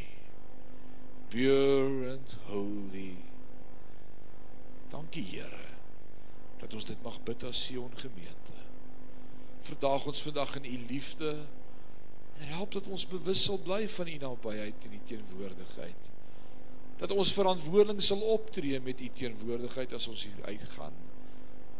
pure 1.30 2.10
and 2.10 2.36
holy. 2.48 3.16
Dankie 4.90 5.24
Here 5.24 5.64
dat 6.60 6.74
ons 6.74 6.86
dit 6.88 7.02
mag 7.04 7.18
bid 7.22 7.44
as 7.44 7.58
Sion 7.66 7.92
gemeente. 8.00 8.54
Verdaag 9.66 10.06
ons 10.08 10.22
vandag 10.22 10.56
in 10.56 10.64
u 10.64 10.76
liefde 10.88 11.32
en 12.36 12.48
help 12.56 12.72
dat 12.72 12.88
ons 12.88 13.06
bewus 13.08 13.42
sal 13.44 13.58
bly 13.62 13.84
van 13.88 14.08
u 14.08 14.16
nabyheid 14.22 14.86
en 14.88 14.92
u 14.92 15.00
teenwoordigheid 15.08 16.12
dat 16.96 17.12
ons 17.12 17.32
verantwoording 17.36 18.00
sal 18.02 18.20
optree 18.32 18.80
met 18.80 19.00
u 19.00 19.08
teenwoordigheid 19.12 19.92
as 19.92 20.08
ons 20.08 20.22
hier 20.24 20.44
uitgaan. 20.48 20.94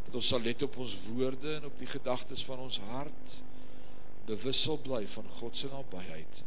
Dat 0.07 0.15
ons 0.21 0.29
sal 0.29 0.43
let 0.45 0.63
op 0.63 0.77
ons 0.77 0.93
woorde 1.09 1.55
en 1.55 1.65
op 1.65 1.79
die 1.81 1.89
gedagtes 1.89 2.45
van 2.45 2.61
ons 2.67 2.79
hart 2.93 3.39
bewus 4.27 4.61
sal 4.63 4.79
bly 4.83 5.07
van 5.09 5.29
God 5.39 5.57
se 5.57 5.71
nabyheid. 5.73 6.43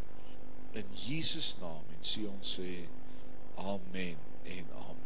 In 0.78 0.86
Jesus 0.94 1.56
naam 1.62 1.89
en 2.00 2.06
sê 2.06 2.28
ons 2.32 2.56
sê 2.56 2.88
amen 3.58 4.16
en 4.46 4.66
amen. 4.72 4.99